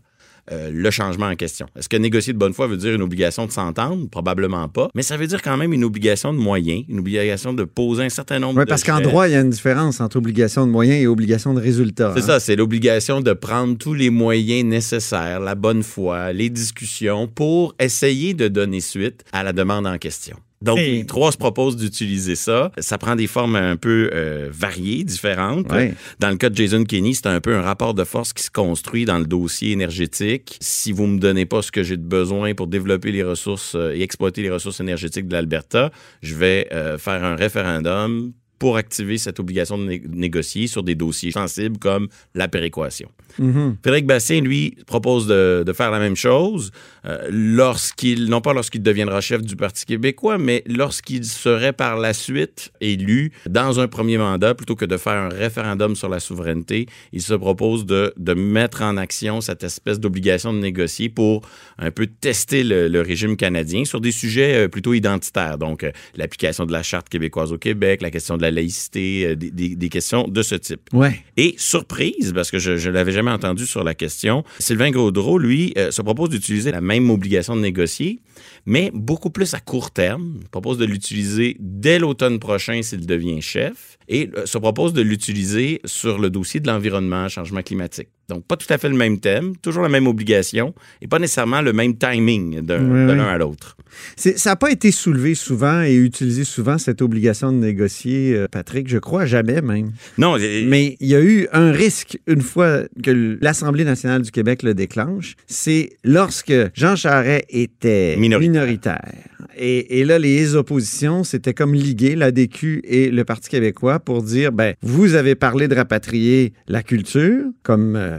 euh, 0.52 0.70
le 0.72 0.90
changement 0.90 1.26
en 1.26 1.36
question. 1.36 1.66
Est-ce 1.76 1.88
que 1.88 1.96
négocier 1.96 2.32
de 2.32 2.38
bonne 2.38 2.52
foi 2.52 2.66
veut 2.66 2.76
dire 2.76 2.94
une 2.94 3.02
obligation 3.02 3.46
de 3.46 3.52
s'entendre? 3.52 4.08
Probablement 4.08 4.68
pas. 4.68 4.88
Mais 4.94 5.02
ça 5.02 5.16
veut 5.16 5.26
dire 5.26 5.42
quand 5.42 5.56
même 5.56 5.72
une 5.72 5.84
obligation 5.84 6.32
de 6.32 6.38
moyens, 6.38 6.84
une 6.88 6.98
obligation 6.98 7.52
de 7.52 7.64
poser 7.64 8.04
un 8.04 8.08
certain 8.08 8.38
nombre 8.38 8.58
Oui, 8.58 8.64
de 8.64 8.68
parce 8.68 8.82
qu'en 8.82 9.00
droit, 9.00 9.28
il 9.28 9.32
y 9.32 9.36
a 9.36 9.40
une 9.40 9.50
différence 9.50 10.00
entre 10.00 10.16
obligation 10.16 10.66
de 10.66 10.72
moyens 10.72 11.00
et 11.02 11.06
obligation 11.06 11.54
de 11.54 11.60
résultat. 11.60 12.12
C'est 12.14 12.22
hein. 12.22 12.26
ça, 12.26 12.40
c'est 12.40 12.56
l'obligation 12.56 13.20
de 13.20 13.32
prendre 13.32 13.76
tous 13.78 13.94
les 13.94 14.10
moyens 14.10 14.64
nécessaires, 14.64 15.40
la 15.40 15.54
bonne 15.54 15.82
foi, 15.82 16.32
les 16.32 16.50
discussions 16.50 17.26
pour 17.26 17.74
essayer 17.78 18.34
de 18.34 18.48
donner 18.48 18.80
suite 18.80 19.24
à 19.32 19.42
la 19.42 19.52
demande 19.52 19.86
en 19.86 19.98
question. 19.98 20.36
Donc, 20.62 20.78
Et- 20.78 20.98
les 20.98 21.06
trois 21.06 21.32
se 21.32 21.38
proposent 21.38 21.76
d'utiliser 21.76 22.34
ça. 22.36 22.70
Ça 22.78 22.98
prend 22.98 23.16
des 23.16 23.26
formes 23.26 23.56
un 23.56 23.76
peu 23.76 24.10
euh, 24.12 24.50
variées, 24.52 25.04
différentes. 25.04 25.72
Ouais. 25.72 25.94
Dans 26.18 26.28
le 26.28 26.36
cas 26.36 26.50
de 26.50 26.56
Jason 26.56 26.84
Kenney, 26.84 27.14
c'est 27.14 27.26
un 27.28 27.40
peu 27.40 27.54
un 27.56 27.62
rapport 27.62 27.94
de 27.94 28.04
force 28.04 28.34
qui 28.34 28.42
se 28.42 28.50
construit 28.50 29.06
dans 29.06 29.18
le 29.18 29.24
dossier 29.24 29.72
énergétique. 29.72 30.58
Si 30.60 30.92
vous 30.92 31.06
me 31.06 31.18
donnez 31.18 31.46
pas 31.46 31.62
ce 31.62 31.72
que 31.72 31.82
j'ai 31.82 31.96
de 31.96 32.02
besoin 32.02 32.52
pour 32.54 32.66
développer 32.66 33.10
les 33.10 33.22
ressources 33.22 33.74
euh, 33.74 33.94
et 33.94 34.02
exploiter 34.02 34.42
les 34.42 34.50
ressources 34.50 34.80
énergétiques 34.80 35.28
de 35.28 35.32
l'Alberta, 35.32 35.90
je 36.22 36.34
vais 36.34 36.68
euh, 36.72 36.98
faire 36.98 37.24
un 37.24 37.36
référendum 37.36 38.32
pour 38.60 38.76
activer 38.76 39.18
cette 39.18 39.40
obligation 39.40 39.78
de 39.78 39.84
né- 39.84 40.02
négocier 40.08 40.68
sur 40.68 40.84
des 40.84 40.94
dossiers 40.94 41.32
sensibles 41.32 41.78
comme 41.78 42.08
la 42.34 42.46
péréquation. 42.46 43.08
Mhm. 43.38 43.76
Frédéric 43.82 44.06
Bastien, 44.06 44.40
lui, 44.42 44.76
propose 44.86 45.26
de, 45.26 45.64
de 45.66 45.72
faire 45.72 45.90
la 45.90 45.98
même 45.98 46.14
chose 46.14 46.70
euh, 47.06 47.28
lorsqu'il, 47.30 48.26
non 48.26 48.40
pas 48.42 48.52
lorsqu'il 48.52 48.82
deviendra 48.82 49.20
chef 49.22 49.40
du 49.40 49.56
Parti 49.56 49.86
québécois, 49.86 50.36
mais 50.36 50.62
lorsqu'il 50.66 51.24
serait 51.24 51.72
par 51.72 51.96
la 51.96 52.12
suite 52.12 52.70
élu 52.82 53.32
dans 53.48 53.80
un 53.80 53.88
premier 53.88 54.18
mandat, 54.18 54.54
plutôt 54.54 54.76
que 54.76 54.84
de 54.84 54.98
faire 54.98 55.14
un 55.14 55.30
référendum 55.30 55.96
sur 55.96 56.10
la 56.10 56.20
souveraineté, 56.20 56.86
il 57.12 57.22
se 57.22 57.32
propose 57.34 57.86
de, 57.86 58.12
de 58.18 58.34
mettre 58.34 58.82
en 58.82 58.98
action 58.98 59.40
cette 59.40 59.64
espèce 59.64 59.98
d'obligation 59.98 60.52
de 60.52 60.58
négocier 60.58 61.08
pour 61.08 61.48
un 61.78 61.90
peu 61.90 62.06
tester 62.06 62.62
le, 62.62 62.88
le 62.88 63.00
régime 63.00 63.36
canadien 63.38 63.86
sur 63.86 64.02
des 64.02 64.12
sujets 64.12 64.64
euh, 64.64 64.68
plutôt 64.68 64.92
identitaires. 64.92 65.56
Donc, 65.56 65.82
euh, 65.84 65.92
l'application 66.14 66.66
de 66.66 66.72
la 66.72 66.82
Charte 66.82 67.08
québécoise 67.08 67.52
au 67.52 67.58
Québec, 67.58 68.02
la 68.02 68.10
question 68.10 68.36
de 68.36 68.42
la 68.42 68.49
laïcité, 68.50 69.26
euh, 69.26 69.36
des, 69.36 69.50
des- 69.50 69.76
des 69.76 69.88
questions 69.88 70.26
de 70.28 70.42
ce 70.42 70.54
type. 70.54 70.80
Ouais. 70.92 71.20
Et 71.36 71.54
surprise, 71.58 72.32
parce 72.34 72.50
que 72.50 72.58
je 72.58 72.72
ne 72.72 72.92
l'avais 72.92 73.12
jamais 73.12 73.30
entendu 73.30 73.66
sur 73.66 73.84
la 73.84 73.94
question, 73.94 74.44
Sylvain 74.58 74.90
Gaudreau, 74.90 75.38
lui, 75.38 75.72
euh, 75.78 75.90
se 75.90 76.02
propose 76.02 76.28
d'utiliser 76.30 76.70
la 76.72 76.80
même 76.80 77.10
obligation 77.10 77.56
de 77.56 77.60
négocier, 77.60 78.20
mais 78.66 78.90
beaucoup 78.94 79.30
plus 79.30 79.54
à 79.54 79.60
court 79.60 79.90
terme. 79.90 80.38
Il 80.42 80.48
propose 80.48 80.78
de 80.78 80.84
l'utiliser 80.84 81.56
dès 81.60 81.98
l'automne 81.98 82.38
prochain 82.38 82.80
s'il 82.82 83.06
devient 83.06 83.40
chef 83.40 83.98
et 84.08 84.28
euh, 84.36 84.46
se 84.46 84.58
propose 84.58 84.92
de 84.92 85.02
l'utiliser 85.02 85.80
sur 85.84 86.18
le 86.18 86.30
dossier 86.30 86.60
de 86.60 86.66
l'environnement, 86.68 87.28
changement 87.28 87.62
climatique. 87.62 88.08
Donc, 88.28 88.46
pas 88.46 88.56
tout 88.56 88.72
à 88.72 88.78
fait 88.78 88.88
le 88.88 88.96
même 88.96 89.18
thème, 89.18 89.56
toujours 89.56 89.82
la 89.82 89.88
même 89.88 90.06
obligation 90.06 90.72
et 91.02 91.08
pas 91.08 91.18
nécessairement 91.18 91.62
le 91.62 91.72
même 91.72 91.96
timing 91.96 92.58
Oui, 92.58 92.62
de 92.62 92.76
oui. 92.76 93.20
à 93.20 93.38
l'autre. 93.38 93.76
Ça 94.16 94.50
n'a 94.50 94.56
pas 94.56 94.70
été 94.70 94.92
soulevé 94.92 95.34
souvent 95.34 95.82
et 95.82 95.94
utilisé 95.96 96.44
souvent, 96.44 96.78
cette 96.78 97.02
obligation 97.02 97.50
de 97.52 97.56
négocier, 97.58 98.34
euh, 98.34 98.46
Patrick, 98.50 98.88
je 98.88 98.98
crois 98.98 99.26
jamais 99.26 99.60
même. 99.60 99.90
Non, 100.16 100.36
Mais 100.38 100.96
il 101.00 101.08
y 101.08 101.16
a 101.16 101.20
eu 101.20 101.48
un 101.52 101.72
risque 101.72 102.18
une 102.28 102.40
fois 102.40 102.82
que 103.02 103.36
l'Assemblée 103.40 103.84
nationale 103.84 104.22
du 104.22 104.30
Québec 104.30 104.62
le 104.62 104.74
déclenche, 104.74 105.34
c'est 105.48 105.90
lorsque 106.04 106.52
Jean 106.74 106.94
Charest 106.94 107.44
était 107.48 108.14
Minoritaire. 108.38 109.00
minoritaire. 109.02 109.12
Et, 109.56 110.00
et 110.00 110.04
là, 110.04 110.18
les 110.18 110.54
oppositions, 110.54 111.24
c'était 111.24 111.54
comme 111.54 111.74
liguer 111.74 112.14
l'ADQ 112.16 112.80
et 112.84 113.10
le 113.10 113.24
Parti 113.24 113.50
québécois 113.50 113.98
pour 113.98 114.22
dire, 114.22 114.52
ben, 114.52 114.74
vous 114.82 115.14
avez 115.14 115.34
parlé 115.34 115.68
de 115.68 115.74
rapatrier 115.74 116.52
la 116.68 116.82
culture 116.82 117.44
comme... 117.62 117.96
euh, 117.96 118.16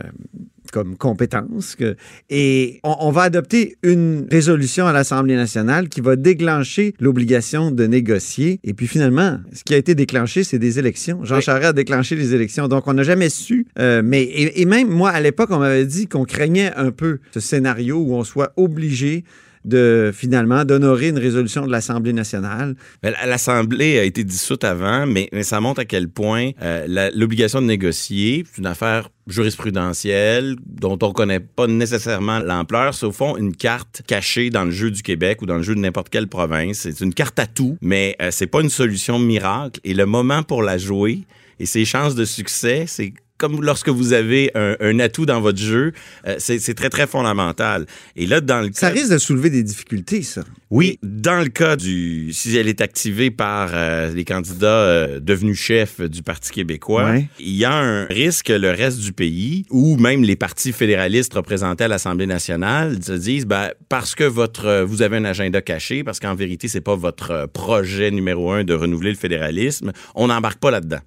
comme 0.72 0.96
compétence. 0.96 1.76
que- 1.76 1.98
et 2.30 2.80
on, 2.86 2.96
on 3.02 3.12
va 3.12 3.24
adopter 3.24 3.76
une 3.84 4.26
résolution 4.32 4.86
à 4.88 4.94
l'Assemblée 4.94 5.36
nationale 5.36 5.90
qui 5.90 6.00
va 6.00 6.16
déclencher 6.16 6.94
l'obligation 7.02 7.72
de 7.72 7.86
négocier. 7.88 8.62
Et 8.64 8.74
puis 8.74 8.88
finalement, 8.88 9.40
ce 9.52 9.66
qui 9.66 9.74
a 9.74 9.78
été 9.78 9.96
déclenché, 9.96 10.46
c'est 10.46 10.60
des 10.60 10.80
élections. 10.80 11.26
Jean 11.26 11.38
Oui. 11.38 11.42
Charest 11.42 11.66
a 11.72 11.74
déclenché 11.74 12.16
les 12.16 12.34
élections. 12.34 12.70
Donc, 12.70 12.88
on 12.88 12.94
n'a 12.94 13.04
jamais 13.04 13.28
su. 13.28 13.66
euh, 13.80 14.02
mais, 14.02 14.24
et, 14.24 14.62
et 14.62 14.66
même 14.66 14.88
moi, 14.88 15.10
à 15.10 15.20
l'époque, 15.20 15.50
on 15.52 15.60
m'avait 15.60 15.86
dit 15.86 16.08
qu'on 16.08 16.24
craignait 16.24 16.72
un 16.78 16.92
peu 16.92 17.20
ce 17.34 17.42
scénario 17.42 17.98
où 17.98 18.14
on 18.14 18.24
soit 18.24 18.54
obligé 18.56 19.26
de 19.66 20.12
finalement 20.14 20.66
d'honorer 20.66 21.10
une 21.10 21.20
résolution 21.20 21.66
de 21.66 21.72
l'Assemblée 21.72 22.14
nationale. 22.14 22.76
L'Assemblée 23.04 24.00
a 24.00 24.04
été 24.04 24.24
dissoute 24.24 24.64
avant, 24.64 25.06
mais, 25.06 25.30
ça 25.44 25.60
montre 25.60 25.82
à 25.82 25.86
quel 25.86 26.10
point 26.10 26.52
euh, 26.62 27.12
l'obligation 27.14 27.62
de 27.62 27.68
négocier, 27.68 28.44
c'est 28.52 28.60
une 28.60 28.68
affaire 28.68 29.10
jurisprudentielle 29.28 30.56
dont 30.66 30.98
on 31.02 31.12
connaît 31.12 31.40
pas 31.40 31.68
nécessairement 31.68 32.40
l'ampleur. 32.40 32.94
C'est 32.94 33.06
au 33.06 33.12
fond 33.12 33.38
une 33.38 33.56
carte 33.56 34.02
cachée 34.08 34.50
dans 34.50 34.66
le 34.66 34.72
jeu 34.72 34.92
du 34.92 35.04
Québec 35.04 35.42
ou 35.42 35.46
dans 35.46 35.58
le 35.58 35.64
jeu 35.64 35.76
de 35.76 35.80
n'importe 35.80 36.10
quelle 36.10 36.28
province. 36.28 36.80
C'est 36.80 37.02
une 37.02 37.14
carte 37.14 37.40
à 37.40 37.46
tout, 37.46 37.78
mais 37.82 38.16
euh, 38.22 38.30
c'est 38.32 38.48
pas 38.48 38.62
une 38.62 38.70
solution 38.70 39.20
miracle. 39.20 39.80
Et 39.84 39.94
le 39.94 40.06
moment 40.06 40.44
pour 40.44 40.64
la 40.64 40.78
jouer 40.78 41.22
et 41.60 41.66
ses 41.66 41.86
chances 41.86 42.16
de 42.16 42.26
succès, 42.26 42.86
c'est 42.88 43.14
comme 43.42 43.62
lorsque 43.64 43.90
vous 43.90 44.14
avez 44.14 44.52
un, 44.56 44.76
un 44.80 45.00
atout 45.00 45.26
dans 45.26 45.42
votre 45.42 45.58
jeu, 45.58 45.94
euh, 46.28 46.36
c'est 46.38 46.76
très, 46.76 46.90
très 46.90 47.08
fondamental. 47.08 47.86
Et 48.16 48.28
là, 48.28 48.40
dans 48.40 48.62
le 48.62 48.70
Ça 48.72 48.88
cas- 48.90 48.94
risque 48.94 49.12
de 49.12 49.18
soulever 49.18 49.50
des 49.50 49.64
difficultés, 49.64 50.22
ça. 50.22 50.44
oui, 50.70 51.00
dans 51.04 51.42
le 51.44 51.50
cas 51.50 51.76
du 51.76 52.32
si 52.34 52.56
elle 52.56 52.68
est 52.68 52.82
activée 52.82 53.32
par 53.32 53.72
euh, 53.74 54.14
les 54.14 54.24
candidats 54.26 54.68
euh, 54.68 55.20
devenus 55.20 55.58
chefs 55.60 56.00
du 56.02 56.22
Parti 56.24 56.52
québécois, 56.52 57.06
Ouais. 57.12 57.26
il 57.40 57.56
y 57.56 57.66
a 57.66 57.74
un 57.74 58.06
risque 58.06 58.46
que 58.48 58.54
le 58.54 58.70
reste 58.72 59.00
du 59.00 59.12
pays 59.12 59.66
ou 59.72 59.98
même 59.98 60.24
les 60.24 60.36
partis 60.36 60.72
fédéralistes 60.72 61.34
représentés 61.34 61.86
à 61.86 61.88
l'Assemblée 61.88 62.28
nationale 62.28 63.04
se 63.04 63.14
disent 63.14 63.46
ben, 63.48 63.70
parce 63.90 64.14
que 64.16 64.24
votre 64.24 64.84
vous 64.84 65.02
avez 65.02 65.18
un 65.18 65.26
agenda 65.26 65.62
caché 65.62 66.04
parce 66.04 66.20
qu'en 66.20 66.36
vérité 66.36 66.68
c'est 66.68 66.82
pas 66.82 66.96
votre 66.96 67.48
projet 67.52 68.12
numéro 68.12 68.52
un 68.52 68.64
de 68.64 68.74
renouveler 68.76 69.10
le 69.12 69.18
fédéralisme, 69.18 69.92
on 70.16 70.28
n'embarque 70.28 70.60
pas 70.60 70.70
là-dedans. 70.72 71.00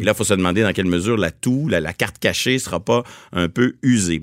Et 0.00 0.04
là, 0.04 0.12
il 0.12 0.14
faut 0.14 0.24
se 0.24 0.34
demander 0.34 0.62
dans 0.62 0.72
quelle 0.72 0.86
mesure 0.86 1.16
la, 1.16 1.30
la 1.80 1.92
carte 1.92 2.18
cachée 2.18 2.58
sera 2.58 2.80
pas 2.80 3.02
un 3.32 3.48
peu 3.48 3.74
usée. 3.82 4.22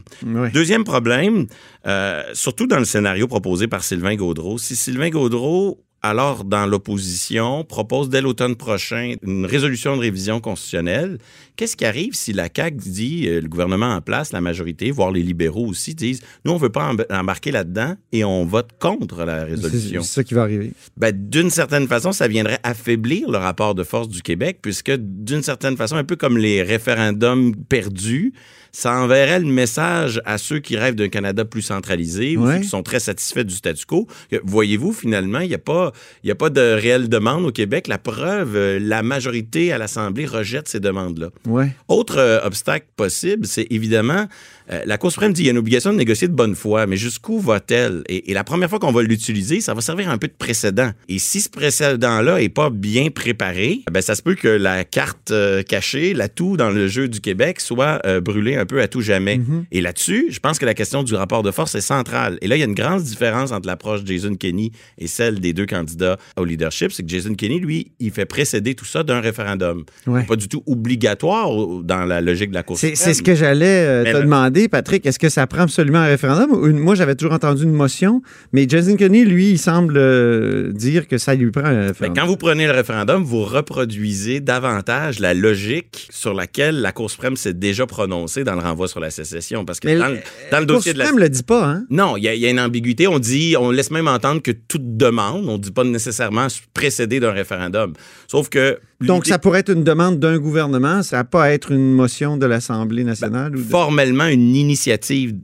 Deuxième 0.54 0.84
problème, 0.84 1.48
euh, 1.86 2.24
surtout 2.34 2.67
dans 2.67 2.80
le 2.80 2.86
scénario 2.86 3.28
proposé 3.28 3.67
par 3.67 3.84
Sylvain 3.84 4.15
Gaudreau, 4.15 4.58
si 4.58 4.76
Sylvain 4.76 5.10
Gaudreau, 5.10 5.84
alors 6.04 6.44
dans 6.44 6.66
l'opposition, 6.66 7.64
propose 7.64 8.10
dès 8.10 8.22
l'automne 8.22 8.56
prochain 8.56 9.16
une 9.24 9.46
résolution 9.46 9.96
de 9.96 10.02
révision 10.02 10.40
constitutionnelle, 10.40 11.18
qu'est-ce 11.56 11.76
qui 11.76 11.86
arrive 11.86 12.14
si 12.14 12.34
la 12.34 12.50
CAQ 12.56 12.78
dit, 12.78 13.28
euh, 13.28 13.42
le 13.42 13.48
gouvernement 13.48 13.94
en 13.96 14.02
place, 14.02 14.32
la 14.32 14.40
majorité, 14.42 14.92
voire 14.92 15.12
les 15.12 15.24
libéraux 15.24 15.66
aussi, 15.68 15.96
disent, 15.96 16.22
nous, 16.46 16.52
on 16.52 16.58
veut 16.58 16.70
pas 16.70 16.94
emb- 16.94 17.06
embarquer 17.12 17.52
là-dedans 17.52 17.96
et 18.12 18.24
on 18.24 18.46
vote 18.46 18.70
contre 18.80 19.24
la 19.24 19.44
résolution? 19.46 20.02
c'est 20.04 20.14
ça 20.14 20.24
qui 20.24 20.34
va 20.34 20.44
arriver. 20.44 20.72
Ben, 20.98 21.12
d'une 21.14 21.50
certaine 21.50 21.88
façon, 21.88 22.12
ça 22.12 22.28
viendrait 22.28 22.60
affaiblir 22.64 23.30
le 23.30 23.38
rapport 23.38 23.74
de 23.76 23.84
force 23.84 24.08
du 24.08 24.22
Québec, 24.22 24.60
puisque 24.62 24.92
d'une 24.92 25.42
certaine 25.44 25.78
façon, 25.78 25.96
un 25.96 26.04
peu 26.04 26.16
comme 26.16 26.38
les 26.38 26.62
référendums 26.64 27.56
perdus, 27.56 28.34
ça 28.80 28.94
enverrait 28.94 29.40
le 29.40 29.48
message 29.48 30.22
à 30.24 30.38
ceux 30.38 30.60
qui 30.60 30.78
rêvent 30.78 30.94
d'un 30.94 31.10
Canada 31.10 31.44
plus 31.46 31.63
centralisé 31.63 32.38
ou 32.38 32.46
Ouais. 32.46 32.58
ceux 32.58 32.62
qui 32.62 32.68
sont 32.68 32.84
très 32.84 33.00
satisfaits 33.00 33.44
du 33.44 33.56
statu 33.56 33.86
quo. 33.88 34.08
que, 34.30 34.36
Voyez-vous, 34.44 34.94
finalement, 34.94 35.40
il 35.40 35.48
n'y 35.50 35.56
a, 35.56 35.58
pas- 35.58 35.92
il 36.24 36.28
y 36.28 36.32
a 36.32 36.36
pas 36.36 36.52
de 36.52 36.62
réelle 36.62 37.10
demande 37.10 37.44
au 37.44 37.52
Québec. 37.52 37.88
La 37.88 37.98
preuve, 37.98 38.56
euh, 38.56 38.78
la 38.80 39.02
majorité 39.02 39.72
à 39.74 39.80
l'Assemblée 39.80 40.28
rejette 40.28 40.68
ces 40.68 40.80
demandes-là. 40.80 41.30
Ouais. 41.48 41.72
Autre 41.88 42.18
euh, 42.20 42.40
obstacle 42.44 42.86
possible, 42.96 43.48
c'est 43.48 43.66
évidemment, 43.72 44.28
euh, 44.71 44.82
la 44.86 44.97
Cour 44.97 45.12
suprême 45.12 45.34
dit 45.34 45.41
qu'il 45.41 45.45
y 45.47 45.49
a 45.49 45.51
une 45.51 45.58
obligation 45.58 45.91
de 45.91 45.97
négocier 45.97 46.27
de 46.27 46.34
bonne 46.34 46.56
foi, 46.56 46.88
mais 46.88 46.97
jusqu'où 46.97 47.39
va-t-elle? 47.39 48.03
Et, 48.10 48.32
et 48.32 48.34
la 48.34 48.43
première 48.43 48.69
fois 48.69 48.80
qu'on 48.80 48.91
va 48.91 49.01
l'utiliser, 49.01 49.62
ça 49.62 49.73
va 49.73 49.82
servir 49.82 50.10
un 50.10 50.17
peu 50.17 50.27
de 50.27 50.34
précédent. 50.38 50.91
Et 51.08 51.19
si 51.19 51.39
ce 51.41 51.49
précédent-là 51.49 52.41
est 52.41 52.49
pas 52.49 52.69
bien 52.69 53.10
préparé, 53.10 53.82
ben 53.91 54.01
ça 54.01 54.15
se 54.15 54.21
peut 54.21 54.36
que 54.36 54.47
la 54.47 54.84
carte 54.84 55.32
euh, 55.32 55.63
cachée, 55.63 56.13
l'atout 56.13 56.58
dans 56.58 56.69
le 56.69 56.88
jeu 56.88 57.08
du 57.08 57.21
Québec 57.21 57.60
soit 57.62 58.01
euh, 58.06 58.19
brûlée 58.19 58.56
un 58.56 58.65
peu 58.65 58.82
à 58.82 58.88
tout 58.88 59.01
jamais. 59.01 59.39
Et 59.71 59.82
là-dessus, 59.82 60.27
je 60.32 60.39
pense 60.39 60.60
que 60.60 60.65
la 60.65 60.73
question 60.73 61.03
du 61.03 61.13
rapport 61.15 61.43
de 61.43 61.51
force 61.51 61.75
est 61.75 61.82
centrale. 61.82 62.38
Et 62.41 62.47
là, 62.47 62.56
il 62.56 62.60
y 62.60 62.63
a 62.63 62.65
une 62.65 62.73
grande 62.73 63.03
différence 63.03 63.51
entre 63.51 63.67
l'approche 63.67 64.03
de 64.03 64.12
Jason 64.12 64.36
Kenney 64.36 64.71
et 64.97 65.08
celle 65.08 65.39
des 65.39 65.53
deux 65.53 65.65
candidats 65.65 66.17
au 66.38 66.43
leadership, 66.45 66.91
c'est 66.91 67.03
que 67.03 67.10
Jason 67.10 67.34
Kenney, 67.36 67.60
lui, 67.60 67.91
il 67.99 68.12
fait 68.12 68.25
précéder 68.25 68.75
tout 68.75 68.86
ça 68.86 69.03
d'un 69.03 69.21
référendum. 69.21 69.84
Ouais. 70.08 70.23
Pas 70.23 70.36
du 70.36 70.47
tout 70.47 70.63
obligatoire 70.65 71.49
dans 71.84 72.06
la 72.06 72.21
logique 72.21 72.49
de 72.49 72.56
la 72.56 72.63
Cour 72.63 72.77
suprême. 72.89 72.95
c'est 72.95 73.13
ce 73.13 73.21
que 73.23 73.36
j'allais 73.36 74.03
te 74.13 74.17
le- 74.17 74.27
Patrick. 74.67 75.06
Est-ce 75.06 75.20
que 75.20 75.30
ça 75.30 75.46
prend 75.46 75.62
absolument 75.62 76.00
un 76.00 76.06
référendum? 76.08 76.67
Une- 76.67 76.80
moi, 76.80 76.96
j'avais 76.96 77.13
toujours 77.15 77.34
entendu 77.34 77.63
une 77.63 77.72
motion, 77.74 78.22
mais 78.54 78.65
Jason 78.67 78.96
Kenney, 78.96 79.24
lui, 79.26 79.52
il 79.52 79.58
semble 79.60 79.96
euh, 79.98 80.72
dire 80.74 81.08
que 81.08 81.17
ça 81.20 81.36
lui 81.36 81.52
prend 81.52 81.65
un 81.65 81.74
Ben, 81.74 81.88
référendum. 81.89 82.17
quand 82.24 82.28
vous 82.28 82.38
prenez 82.38 82.65
le 82.65 82.72
référendum, 82.74 83.24
vous 83.24 83.43
reproduisez 83.43 84.39
davantage 84.39 85.20
la 85.20 85.34
logique 85.34 86.08
sur 86.10 86.34
laquelle 86.34 86.82
la 86.82 86.91
Cour 86.91 87.12
suprême 87.12 87.36
s'est 87.36 87.54
déjà 87.54 87.86
prononcée 87.86 88.43
dans 88.43 88.56
le 88.56 88.62
renvoi 88.62 88.88
sur 88.88 89.00
la 89.00 89.12
sécession. 89.12 89.63
Parce 89.65 89.80
que 89.80 89.88
Mais 89.88 89.98
dans, 89.98 90.08
le- 90.08 90.20
dans 90.52 90.65
dossier 90.65 90.93
de 90.93 90.98
la... 90.98 91.06
suprême 91.06 91.22
le 91.24 91.30
dit 91.30 91.43
pas, 91.43 91.65
hein? 91.65 91.84
Non, 91.89 92.17
il 92.17 92.24
y, 92.24 92.28
a- 92.28 92.34
il 92.34 92.41
y 92.41 92.48
a 92.48 92.50
une 92.50 92.60
ambiguïté. 92.60 93.08
On 93.08 93.20
dit, 93.20 93.56
on 93.60 93.70
laisse 93.72 93.91
même 93.91 94.08
entendre 94.08 94.41
que 94.41 94.52
toute 94.52 94.98
demande, 94.98 95.48
on 95.48 95.58
dit 95.58 95.72
pas 95.72 95.84
nécessairement 95.84 96.48
précédée 96.74 97.20
d'un 97.20 97.32
référendum. 97.32 97.93
Sauf 98.28 98.50
que 98.50 98.80
Donc, 99.02 99.28
ça 99.28 99.38
pourrait 99.38 99.60
être 99.60 99.72
une 99.72 99.84
demande 99.84 100.20
d'un 100.20 100.38
gouvernement, 100.40 101.04
ça 101.04 101.18
n'a 101.18 101.24
pas 101.24 101.44
à 101.46 101.50
être 101.52 101.72
une 101.72 101.94
motion 101.94 102.36
de 102.38 102.46
l'Assemblée 102.48 103.04
nationale? 103.04 103.56
ou 103.56 103.60
de- 103.60 103.64
formellement 103.70 104.26
une 104.28 104.56
initiative 104.56 105.36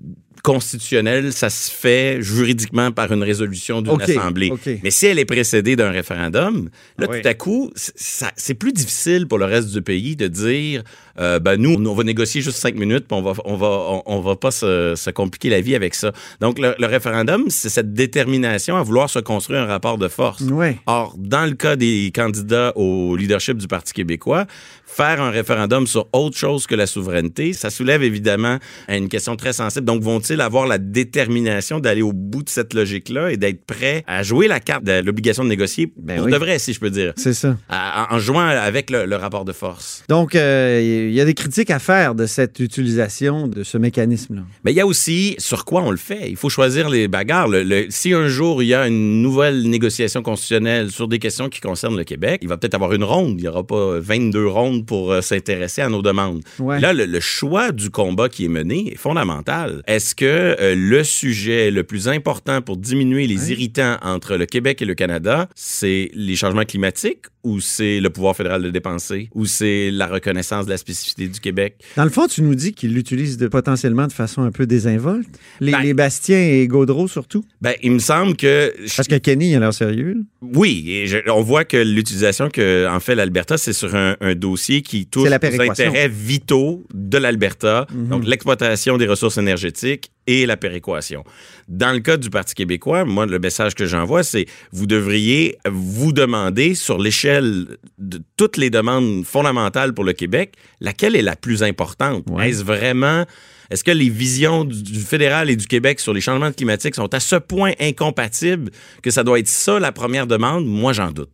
constitutionnelle, 0.44 1.32
ça 1.32 1.50
se 1.50 1.72
fait 1.72 2.22
juridiquement 2.22 2.92
par 2.92 3.12
une 3.14 3.24
résolution 3.24 3.82
d'une 3.82 3.94
OK, 3.94 4.02
assemblée. 4.10 4.52
Mais 4.84 4.92
si 4.92 5.06
elle 5.06 5.18
est 5.20 5.24
précédée 5.26 5.76
d'un 5.78 5.90
référendum, 5.90 6.70
là, 6.98 7.08
Oui. 7.10 7.22
tout 7.22 7.28
à 7.30 7.34
coup, 7.34 7.72
c'est 7.76 8.54
plus 8.56 8.74
difficile 8.74 9.26
pour 9.28 9.38
le 9.38 9.46
reste 9.46 9.70
du 9.72 9.82
pays 9.82 10.16
de 10.18 10.28
dire, 10.28 10.84
euh, 11.20 11.40
ben 11.40 11.58
nous, 11.58 11.74
on 11.76 11.94
va 11.94 12.04
négocier 12.04 12.42
juste 12.42 12.58
cinq 12.58 12.76
minutes, 12.76 13.06
puis 13.08 13.18
on 13.18 13.22
va, 13.22 13.34
on 13.46 13.56
va, 13.56 13.68
on, 13.68 14.04
on 14.06 14.20
va 14.22 14.36
pas 14.36 14.52
se, 14.52 14.94
se 14.96 15.10
compliquer 15.10 15.50
la 15.50 15.62
vie 15.62 15.76
avec 15.76 15.94
ça. 15.96 16.12
Donc, 16.42 16.60
le, 16.60 16.76
le 16.80 16.86
référendum, 16.88 17.46
c'est 17.50 17.70
cette 17.70 17.94
détermination 17.94 18.78
à 18.78 18.84
vouloir 18.84 19.10
se 19.10 19.20
construire 19.20 19.62
un 19.62 19.66
rapport 19.68 19.98
de 19.98 20.08
force. 20.08 20.42
Ouais. 20.42 20.78
Or, 20.88 21.16
dans 21.18 21.46
le 21.46 21.54
cas 21.54 21.76
des 21.76 22.12
candidats 22.16 22.72
au 22.76 23.16
leadership 23.16 23.58
du 23.58 23.68
Parti 23.68 23.94
québécois, 23.94 24.46
faire 24.86 25.22
un 25.22 25.32
référendum 25.32 25.88
sur 25.88 26.08
autre 26.14 26.38
chose 26.38 26.68
que 26.68 26.76
la 26.76 26.86
souveraineté, 26.86 27.54
ça 27.54 27.70
soulève 27.70 28.04
évidemment 28.04 28.58
une 28.90 29.10
question 29.10 29.36
très 29.36 29.54
sensible. 29.54 29.86
Donc, 29.86 30.02
vont-ils 30.04 30.40
avoir 30.42 30.68
la 30.68 30.78
détermination 30.78 31.80
d'aller 31.80 32.02
au 32.02 32.14
bout 32.14 32.44
de 32.44 32.50
cette 32.50 32.74
logique-là 32.74 33.32
et 33.32 33.38
d'être 33.38 33.66
prêts 33.66 34.04
à 34.08 34.22
jouer 34.24 34.48
la 34.48 34.60
carte 34.60 34.84
de 34.84 35.02
l'obligation 35.04 35.44
de 35.44 35.50
négocier? 35.50 35.92
Ben 35.98 36.18
pour 36.18 36.26
oui. 36.26 36.32
de 36.32 36.38
vrai, 36.38 36.60
si 36.60 36.74
je 36.74 36.80
peux 36.80 36.90
dire, 36.92 37.14
C'est 37.16 37.34
ça. 37.34 37.56
à- 37.70 38.08
en, 38.12 38.16
en 38.16 38.20
jouant 38.20 38.40
avec 38.46 38.90
le, 38.90 39.06
le 39.06 39.16
rapport 39.16 39.46
de 39.46 39.54
force? 39.54 40.04
Donc, 40.10 40.36
euh, 40.36 41.03
il 41.10 41.14
y 41.14 41.22
a 41.22 41.26
des 41.26 41.34
critiques 41.34 41.70
à 41.70 41.80
faire 41.80 42.16
de 42.16 42.26
cette 42.26 42.60
utilisation 42.60 43.48
de 43.48 43.64
ce 43.64 43.78
mécanisme-là. 43.78 44.42
Mais 44.64 44.72
il 44.72 44.76
y 44.76 44.82
a 44.82 44.86
aussi 44.86 45.36
sur 45.40 45.66
quoi 45.66 45.82
on 45.84 45.92
le 45.92 45.98
fait. 45.98 46.30
Il 46.30 46.36
faut 46.36 46.50
choisir 46.50 46.90
les 46.90 47.08
bagarres. 47.08 47.48
Le- 47.48 47.64
le- 47.64 47.88
si 47.90 48.14
un 48.14 48.28
jour 48.28 48.62
il 48.64 48.68
y 48.68 48.74
a 48.74 48.88
une 48.88 49.22
nouvelle 49.22 49.64
négociation 49.70 50.22
constitutionnelle 50.22 50.92
sur 50.92 51.08
des 51.08 51.20
questions 51.20 51.50
qui 51.50 51.60
concernent 51.62 51.98
le 51.98 52.04
Québec, 52.04 52.40
il 52.42 52.48
va 52.50 52.58
peut-être 52.58 52.74
avoir 52.76 52.94
une 52.94 53.04
ronde. 53.04 53.36
Il 53.40 53.44
n'y 53.44 53.48
aura 53.48 53.66
pas 53.66 54.00
22 54.00 54.48
rondes 54.48 54.86
pour 54.86 55.12
euh, 55.12 55.22
s'intéresser 55.22 55.82
à 55.82 55.90
nos 55.90 56.02
demandes. 56.02 56.42
Ouais. 56.60 56.80
Là, 56.80 56.94
le, 56.94 57.06
le 57.06 57.20
choix 57.20 57.72
du 57.72 57.90
combat 57.90 58.30
qui 58.30 58.46
est 58.46 58.50
mené 58.50 58.94
est 58.94 58.98
fondamental. 58.98 59.82
Est-ce 59.88 60.16
que 60.16 60.26
euh, 60.26 60.76
le 60.76 61.04
sujet 61.04 61.72
le 61.72 61.84
plus 61.84 62.08
important 62.08 62.62
pour 62.62 62.78
diminuer 62.78 63.28
les 63.28 63.52
irritants 63.52 63.98
entre 64.02 64.36
le 64.36 64.46
Québec 64.46 64.82
et 64.82 64.86
le 64.86 64.96
Canada, 64.96 65.48
c'est 65.56 66.10
les 66.14 66.36
changements 66.36 66.66
climatiques 66.66 67.26
ou 67.44 67.60
c'est 67.60 68.00
le 68.00 68.10
pouvoir 68.10 68.36
fédéral 68.38 68.62
de 68.64 68.70
dépenser 68.70 69.30
ou 69.34 69.46
c'est 69.46 69.92
la 69.92 70.08
reconnaissance 70.08 70.66
de 70.66 70.70
la 70.70 70.78
spécificité 70.78 70.93
du 71.18 71.40
Québec? 71.40 71.76
Dans 71.98 72.04
le 72.04 72.10
fond, 72.10 72.28
tu 72.28 72.42
nous 72.42 72.56
dis 72.56 72.74
qu'il 72.74 72.94
l'utilise 72.94 73.38
de, 73.38 73.48
potentiellement 73.48 74.08
de 74.08 74.12
façon 74.14 74.42
un 74.44 74.52
peu 74.52 74.66
désinvolte. 74.66 75.28
Les, 75.60 75.72
Ben- 75.72 75.82
les 75.82 75.94
Bastien 75.94 76.40
et 76.40 76.68
Gaudreau, 76.68 77.08
surtout. 77.08 77.44
Ben, 77.62 77.74
il 77.82 77.92
me 77.92 78.00
semble 78.00 78.36
que 78.36 78.74
Parce 78.96 79.08
que 79.08 79.16
Kenny, 79.16 79.52
il 79.52 79.56
a 79.56 79.60
l'air 79.60 79.74
sérieux. 79.74 80.18
Oui, 80.42 80.86
et 80.88 81.08
je- 81.08 81.30
on 81.30 81.42
voit 81.42 81.66
que 81.66 81.78
l'utilisation 81.78 82.50
que 82.50 82.88
en 82.90 83.00
fait 83.00 83.16
l'Alberta, 83.16 83.58
c'est 83.58 83.74
sur 83.74 83.96
un, 83.96 84.16
un 84.22 84.36
dossier 84.36 84.82
qui 84.82 85.06
touche 85.06 85.30
aux 85.30 85.34
intérêts 85.34 86.10
vitaux 86.10 86.84
de 86.94 87.18
l'Alberta, 87.18 87.88
Mhm. 87.94 88.08
donc 88.10 88.26
l'exploitation 88.26 88.98
des 88.98 89.08
ressources 89.08 89.38
énergétiques 89.38 90.10
et 90.28 90.46
la 90.46 90.58
péréquation. 90.58 91.24
Dans 91.68 91.92
le 91.92 92.00
cas 92.00 92.18
du 92.18 92.30
Parti 92.30 92.56
québécois, 92.56 93.06
moi, 93.06 93.26
le 93.26 93.40
message 93.40 93.76
que 93.76 93.86
j'envoie, 93.86 94.24
c'est 94.24 94.46
vous 94.72 94.86
devriez 94.86 95.58
vous 95.70 96.14
demander 96.14 96.76
sur 96.76 96.98
l'échelle 96.98 97.78
de 97.98 98.22
toutes 98.38 98.58
les 98.58 98.70
demandes 98.70 99.26
fondamentales 99.26 99.94
pour 99.94 100.04
le 100.04 100.14
Québec, 100.14 100.56
laquelle 100.82 101.16
est 101.16 101.22
la 101.22 101.36
plus 101.36 101.64
importante? 101.64 102.26
Ouais. 102.30 102.50
Est-ce 102.50 102.64
vraiment... 102.64 103.26
Est-ce 103.70 103.84
que 103.84 103.92
les 103.92 104.10
visions 104.10 104.66
du, 104.66 104.84
du 104.84 105.00
fédéral 105.00 105.50
et 105.50 105.56
du 105.56 105.66
Québec 105.66 106.00
sur 106.00 106.14
les 106.14 106.22
changements 106.22 106.52
climatiques 106.52 106.96
sont 106.96 107.12
à 107.14 107.20
ce 107.20 107.38
point 107.38 107.72
incompatibles 107.80 108.72
que 109.02 109.10
ça 109.10 109.24
doit 109.24 109.40
être 109.40 109.48
ça 109.48 109.80
la 109.80 109.92
première 109.92 110.28
demande? 110.28 110.66
Moi, 110.66 110.94
j'en 110.94 111.12
doute. 111.12 111.32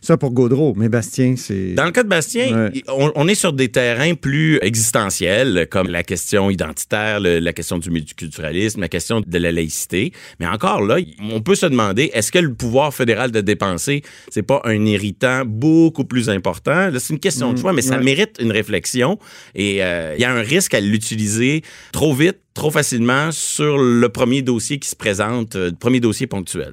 Ça 0.00 0.16
pour 0.16 0.30
Gaudreau, 0.32 0.74
mais 0.76 0.88
Bastien, 0.88 1.34
c'est. 1.36 1.74
Dans 1.74 1.84
le 1.84 1.90
cas 1.90 2.02
de 2.02 2.08
Bastien, 2.08 2.70
Ouais. 2.70 2.82
on, 2.88 3.10
on 3.14 3.26
est 3.28 3.34
sur 3.34 3.52
des 3.52 3.68
terrains 3.68 4.14
plus 4.14 4.58
existentiels, 4.62 5.66
comme 5.70 5.88
la 5.88 6.02
question 6.02 6.50
identitaire, 6.50 7.20
le- 7.20 7.40
la 7.40 7.52
question 7.52 7.78
du 7.78 7.90
multiculturalisme, 7.90 8.80
la 8.80 8.88
question 8.88 9.20
de 9.26 9.38
la 9.38 9.50
laïcité. 9.52 10.12
Mais 10.40 10.46
encore 10.46 10.82
là, 10.82 10.98
on 11.32 11.40
peut 11.40 11.54
se 11.56 11.66
demander, 11.66 12.10
est-ce 12.14 12.30
que 12.30 12.38
le 12.38 12.54
pouvoir 12.54 12.94
fédéral 12.94 13.30
de 13.32 13.40
dépenser, 13.40 14.02
c'est 14.30 14.42
pas 14.42 14.60
un 14.64 14.84
irritant 14.86 15.42
beaucoup 15.44 16.04
plus 16.04 16.28
important? 16.30 16.90
C'est 16.98 17.12
une 17.14 17.20
question 17.20 17.52
de 17.52 17.58
choix, 17.58 17.72
mais 17.72 17.82
ça 17.82 17.98
mérite 17.98 18.36
une 18.40 18.52
réflexion. 18.52 19.18
Et 19.54 19.82
euh, 19.82 20.14
il 20.16 20.20
y 20.22 20.24
a 20.24 20.32
un 20.32 20.42
risque 20.42 20.74
à 20.74 20.80
l'utiliser 20.80 21.62
trop 21.92 22.14
vite, 22.14 22.38
trop 22.54 22.70
facilement 22.70 23.30
sur 23.32 23.78
le 23.78 24.08
premier 24.08 24.42
dossier 24.42 24.78
qui 24.78 24.88
se 24.88 24.96
présente, 24.96 25.56
euh, 25.56 25.70
le 25.70 25.76
premier 25.76 25.98
dossier 26.00 26.26
ponctuel. 26.26 26.72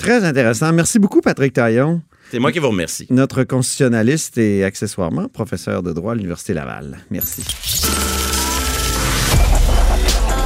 Très 0.00 0.24
intéressant. 0.24 0.72
Merci 0.72 0.98
beaucoup, 0.98 1.20
Patrick 1.20 1.52
Taillon, 1.52 2.00
C'est 2.30 2.38
moi 2.38 2.52
qui 2.52 2.58
vous 2.58 2.70
remercie. 2.70 3.06
notre 3.10 3.44
constitutionnaliste 3.44 4.38
et 4.38 4.64
accessoirement 4.64 5.28
professeur 5.28 5.82
de 5.82 5.92
droit 5.92 6.12
à 6.12 6.14
l'Université 6.14 6.54
Laval. 6.54 6.98
Merci. 7.10 7.42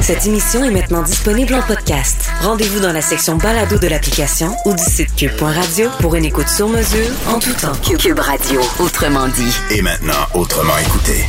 Cette 0.00 0.26
émission 0.26 0.62
est 0.64 0.70
maintenant 0.70 1.02
disponible 1.02 1.54
en 1.54 1.62
podcast. 1.62 2.28
Rendez-vous 2.42 2.80
dans 2.80 2.92
la 2.92 3.00
section 3.00 3.36
balado 3.36 3.78
de 3.78 3.86
l'application 3.86 4.54
ou 4.66 4.74
du 4.74 4.82
site 4.82 5.14
cube.radio 5.16 5.88
pour 6.00 6.14
une 6.16 6.24
écoute 6.26 6.48
sur 6.48 6.68
mesure 6.68 7.08
en 7.28 7.38
tout 7.38 7.54
temps. 7.54 7.72
Cube 7.98 8.18
Radio, 8.18 8.60
autrement 8.80 9.28
dit. 9.28 9.56
Et 9.70 9.80
maintenant, 9.80 10.26
autrement 10.34 10.76
écouté. 10.78 11.24